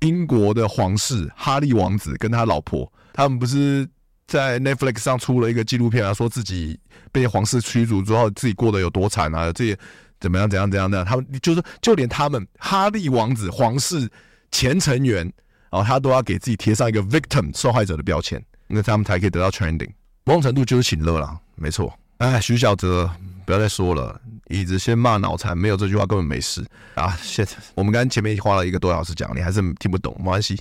[0.00, 3.88] 英国的皇室哈利王子跟他老婆，他们不是
[4.26, 6.78] 在 Netflix 上出了一个纪录片啊，说自己
[7.10, 9.78] 被皇室驱逐之后，自己过得有多惨啊，这些
[10.20, 14.06] 怎么样怎样怎样的，他们就是就连他们哈利王子皇室
[14.50, 15.32] 前成员
[15.70, 19.90] 啊，他都要给自己贴上一个 victim 受害者的标签，那他们才可以得到 trending，
[20.24, 21.98] 某种程度就是请乐了，没错。
[22.18, 23.10] 哎，徐小泽。
[23.44, 26.64] 不要再说了，椅子先骂脑残，没有这句话根本没事
[26.94, 27.16] 啊！
[27.22, 30.58] 现在我们刚刚前面花了一个多小时讲，你还是听不懂，没关系，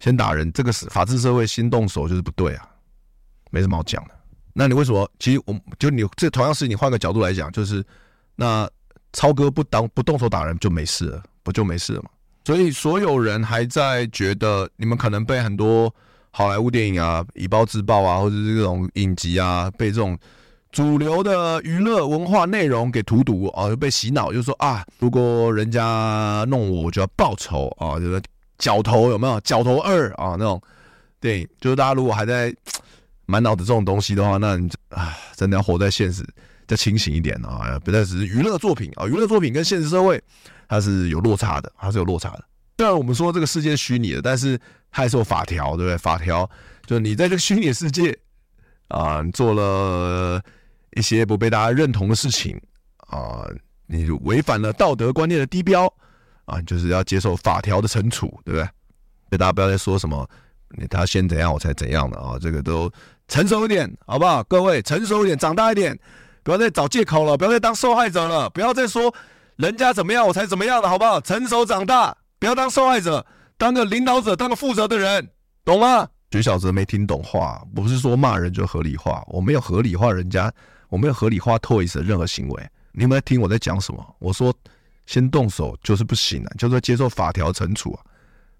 [0.00, 2.68] 先打人，这个是法治社会，先动手就是不对啊，
[3.50, 4.10] 没什么好讲的。
[4.52, 5.10] 那你为什么？
[5.18, 7.84] 其实我就你这同样是你换个角度来讲，就是
[8.36, 8.68] 那
[9.12, 12.10] 超哥不当不动手打人就没事了，不就没事了吗？
[12.44, 15.94] 所以所有人还在觉得你们可能被很多
[16.30, 20.18] 好莱坞电影啊以暴制暴啊，或者是这种影集啊被这种。
[20.74, 28.20] 主流的娱乐文化内容给荼毒啊，又被洗脑，就是说啊，如果人家弄我，我就要报仇啊，就是
[28.58, 29.38] 角头有没有？
[29.42, 30.60] 角头二啊，那种
[31.20, 32.52] 电影，就是大家如果还在
[33.24, 36.26] 满脑子这种东西的话，那你啊，真的要活在现实，
[36.66, 40.20] 再清醒一点啊，不再只是娱乐作品啊，娱乐作品跟现实社会
[40.66, 42.44] 它是有落差的，它是有落差的。
[42.78, 44.58] 虽然我们说这个世界虚拟的，但是
[44.90, 45.96] 它还是有法条，对不对？
[45.96, 46.50] 法条
[46.84, 48.18] 就是你在这个虚拟世界
[48.88, 50.42] 啊，你做了。
[50.94, 52.60] 一些不被大家认同的事情
[53.08, 53.46] 啊，
[53.86, 55.92] 你违反了道德观念的低标
[56.46, 58.64] 啊，就是要接受法条的惩处，对不对？
[58.64, 60.28] 所以大家不要再说什么
[60.76, 62.90] 你他先怎样我才怎样的啊，这个都
[63.28, 64.42] 成熟一点，好不好？
[64.44, 65.98] 各位成熟一点，长大一点，
[66.42, 69.14] 不要再找借口了，不要再当受害者了，不要再说
[69.56, 71.20] 人家怎么样我才怎么样的，好不好？
[71.20, 73.24] 成熟长大，不要当受害者，
[73.56, 75.28] 当个领导者，当个负责的人，
[75.64, 76.08] 懂吗？
[76.32, 80.52] 徐小泽没听懂话，不是说骂人就合理化，我没有合理化人家。
[80.94, 84.16] 我没有合理化 Toys 的任何行为，你有没有听我在讲什么？
[84.20, 84.54] 我说
[85.06, 88.00] 先动手就是不行啊，就是接受法条惩处啊。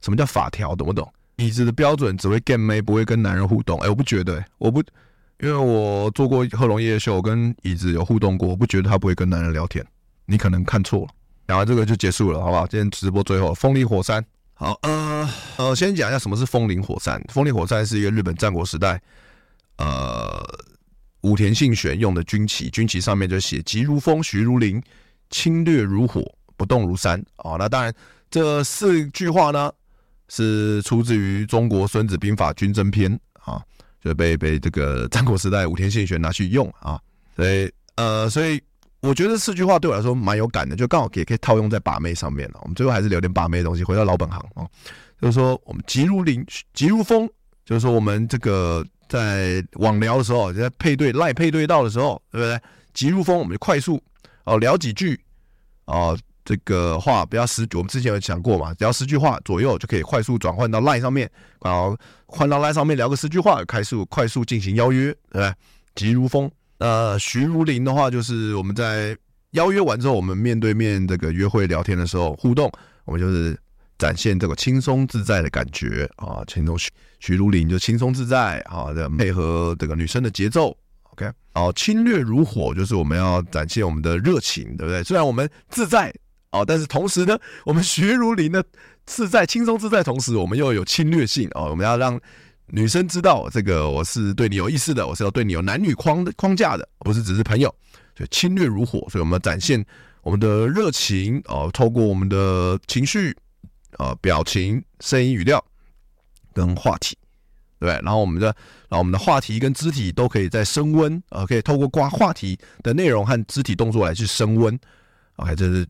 [0.01, 0.74] 什么叫法条？
[0.74, 1.09] 懂不懂？
[1.37, 3.78] 椅子的标准只会 game 妹，不会跟男人互动。
[3.82, 4.80] 哎，我不觉得，我不，
[5.39, 9.87] 因为我做过贺龙夜秀，跟椅子有互动过，我不觉得他不会跟男人聊天。
[10.26, 11.09] 你可能看错了。
[11.47, 12.66] 讲完这个就结束了，好不好？
[12.66, 14.24] 今天直播最后，风林火山。
[14.55, 17.22] 好，呃呃，先讲一下什么是风林火山。
[17.28, 19.01] 风林火山是一个日本战国时代，
[19.76, 20.45] 呃，
[21.25, 24.81] 武田信玄用的军旗，军旗上面就写“急如风，徐如林，
[25.31, 26.22] 侵略如火，
[26.57, 27.20] 不动如山”。
[27.39, 27.93] 哦，那当然，
[28.31, 29.72] 这四句话呢
[30.29, 33.11] 是出自于中国《孙子兵法·军争篇》
[33.51, 33.61] 啊，
[34.03, 37.01] 就被被这个战国时代武田信玄拿去用啊。
[37.35, 38.62] 所以，呃，所以。
[39.01, 42.59] 我觉得四句话对我来说蛮有感的，就刚好也可以套用在把妹上面了。
[42.62, 44.64] 我们最后还是留点把妹的东西，回到老本行啊，
[45.20, 47.29] 就是说我们急如林，急如风，
[47.66, 48.83] 就是说我们这个
[49.15, 52.61] 在网聊的时候，就在配对赖配对到的时候，对不对？
[52.93, 54.03] 急如风，我们就快速
[54.43, 55.21] 哦聊几句
[55.85, 61.31] 哦，这个话不要十，我们之前有讲过嘛，只要十句话左右就可以快速转换到赖上面，
[61.62, 61.97] 然后
[62.27, 65.55] 换到赖上面聊个十句话，快速快速进行邀约，对不对？
[65.95, 66.51] 急如风。
[66.79, 69.17] 呃，徐如林的话，就是我们在
[69.53, 72.69] 邀约完之后，我们面对面这个约会聊天的时候互动，
[73.05, 73.57] 我们就是
[74.05, 76.91] 展现这个轻松自在的感觉啊，轻松徐
[77.21, 85.03] 徐如林就轻松自在啊，的配合这个女生的节奏，OK，哦，侵略如火，就是我们要展现我们的热情，对不对？
[85.03, 86.13] 虽然我们自在
[86.51, 88.63] 哦，但是同时呢，我们徐如林呢
[89.07, 92.21] 自在轻松自在，同时我们又有侵略性哦，我们要让。
[92.69, 97.69] 女生知道这个我是对你有意思的，我是要对你有男女框的框架的，不是只是朋友，
[98.17, 99.85] 所以侵略如火，所以我们要展现
[100.23, 103.37] 我们的热情哦，透过我们的情绪、
[103.99, 105.64] 呃、表情、声音、语调
[106.53, 107.16] 跟话题，
[107.78, 108.47] 对，然后我们的，
[108.88, 114.78] 然后我们的话题跟肢体都可以再升温、呃，可以透过挂话题的内容和肢体动作来去升温
[115.36, 115.86] ，OK，这是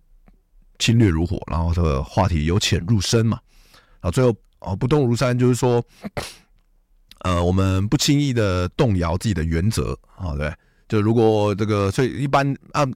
[0.79, 3.39] 侵略如火，然后这个话题由浅入深嘛，
[4.01, 4.31] 然后最后
[4.61, 5.85] 哦、呃、不动如山，就是说。
[7.21, 10.53] 呃，我们不轻易的动摇自己的原则啊，对，
[10.87, 12.87] 就如果这个，所以一般啊，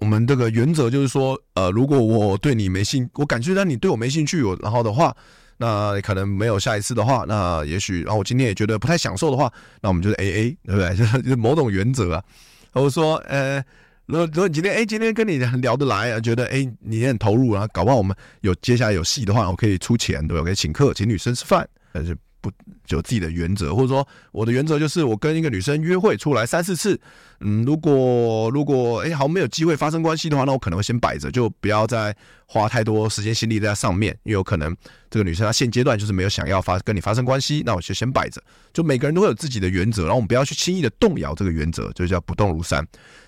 [0.00, 5.14] 我们这个原则就是说，呃，如果我对你没兴，我感觉到你对我没兴趣，我然后的话，
[5.58, 10.96] 那可能没有下一次的话，那也许，然后我今天也觉得不太享受的话，那我们就是 AA，对不对？
[11.22, 12.24] 就是某种原则啊。
[12.72, 13.62] 或者说，呃，
[14.06, 20.40] 如果如果今天哎，今天跟你聊得来啊，觉得哎，你也很投入，然后搞不好我们有接下来有戏的话，我可以出钱，对吧？
[20.40, 22.16] 我可以请客，请女生吃饭，但是。
[22.42, 22.50] 不
[22.90, 26.98] 有自己的原则，或者说我的原则就是，我跟一个女生约会出来三四次，
[27.40, 32.14] 嗯，如果如果哎，好像没有机会发生关系的话，那我可能会先摆着，就不要再
[32.46, 34.76] 花太多时间心力在上面，因为有可能
[35.08, 38.42] 这个女生她现阶段就是没有想要发跟你发生关系，那我就先摆着。
[38.72, 42.86] 就每个人都会有自己的原则，然后我们不要去轻易的动摇这个原则，就叫不动如山。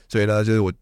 [0.08, 0.72] 所以呢，就是我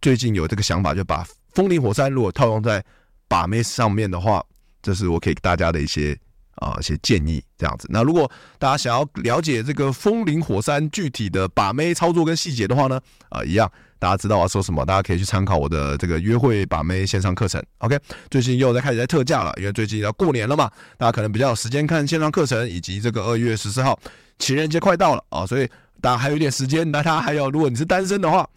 [0.00, 2.84] 最近有这个想法，就把风林火山如果套用在
[3.28, 4.44] 把妹上面的话，
[4.80, 6.18] 这是我给大家的一些。
[6.62, 7.88] 啊，一些建议这样子。
[7.90, 13.00] 那如果大家想要了解这个风林火山具体的把妹操作跟细节的话呢，
[13.30, 17.60] 啊，一样，大家知道我要说什么，大家可以去参考我的这个约会把妹线上课程。
[17.78, 17.98] OK，
[18.30, 23.98] 最近又在开始在特价了，因为最近要过年了嘛，大家可能比较有时间看线上课程，以及这个二月十四号
[24.38, 25.68] 情人节快到了啊，所以
[26.00, 26.88] 大家还有一点时间。
[26.90, 28.48] 那他还有，如果你是单身的话，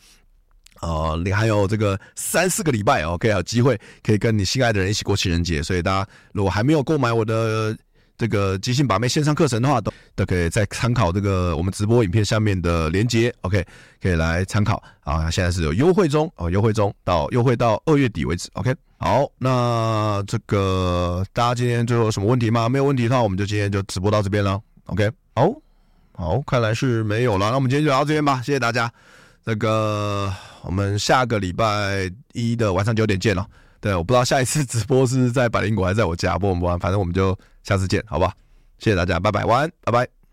[0.81, 5.63] 呃，你还有这个三四个礼拜，OK，有机会可以跟你心爱的人一起过情人节。
[5.63, 7.75] 所以大家如果还没有购买我的
[8.17, 13.65] 这个即兴把妹线上课程的话，都都可以再参考这个我们直播影片下面的链接，OK，
[14.01, 15.29] 可以来参考啊。
[15.29, 18.73] 现在是有优惠中哦，优惠中到优惠到二月底为止，OK。
[18.97, 22.69] 好，那这个大家今天最后有什么问题吗？
[22.69, 25.11] 没有问题的话，我们就今天就直播到这边了，OK。
[25.35, 25.51] 好，
[26.13, 28.89] 好，看来是没有了，那我们今天就到这边吧，谢谢大家。
[29.45, 33.45] 这个我们下个礼拜一的晚上九点见了。
[33.85, 37.37] 对，我不知道下一次直播是在百灵果还是在我家，不管不管，反正我们就。
[37.61, 38.31] 下次见，好吧，
[38.79, 40.24] 谢谢大家，拜拜，晚安，拜拜。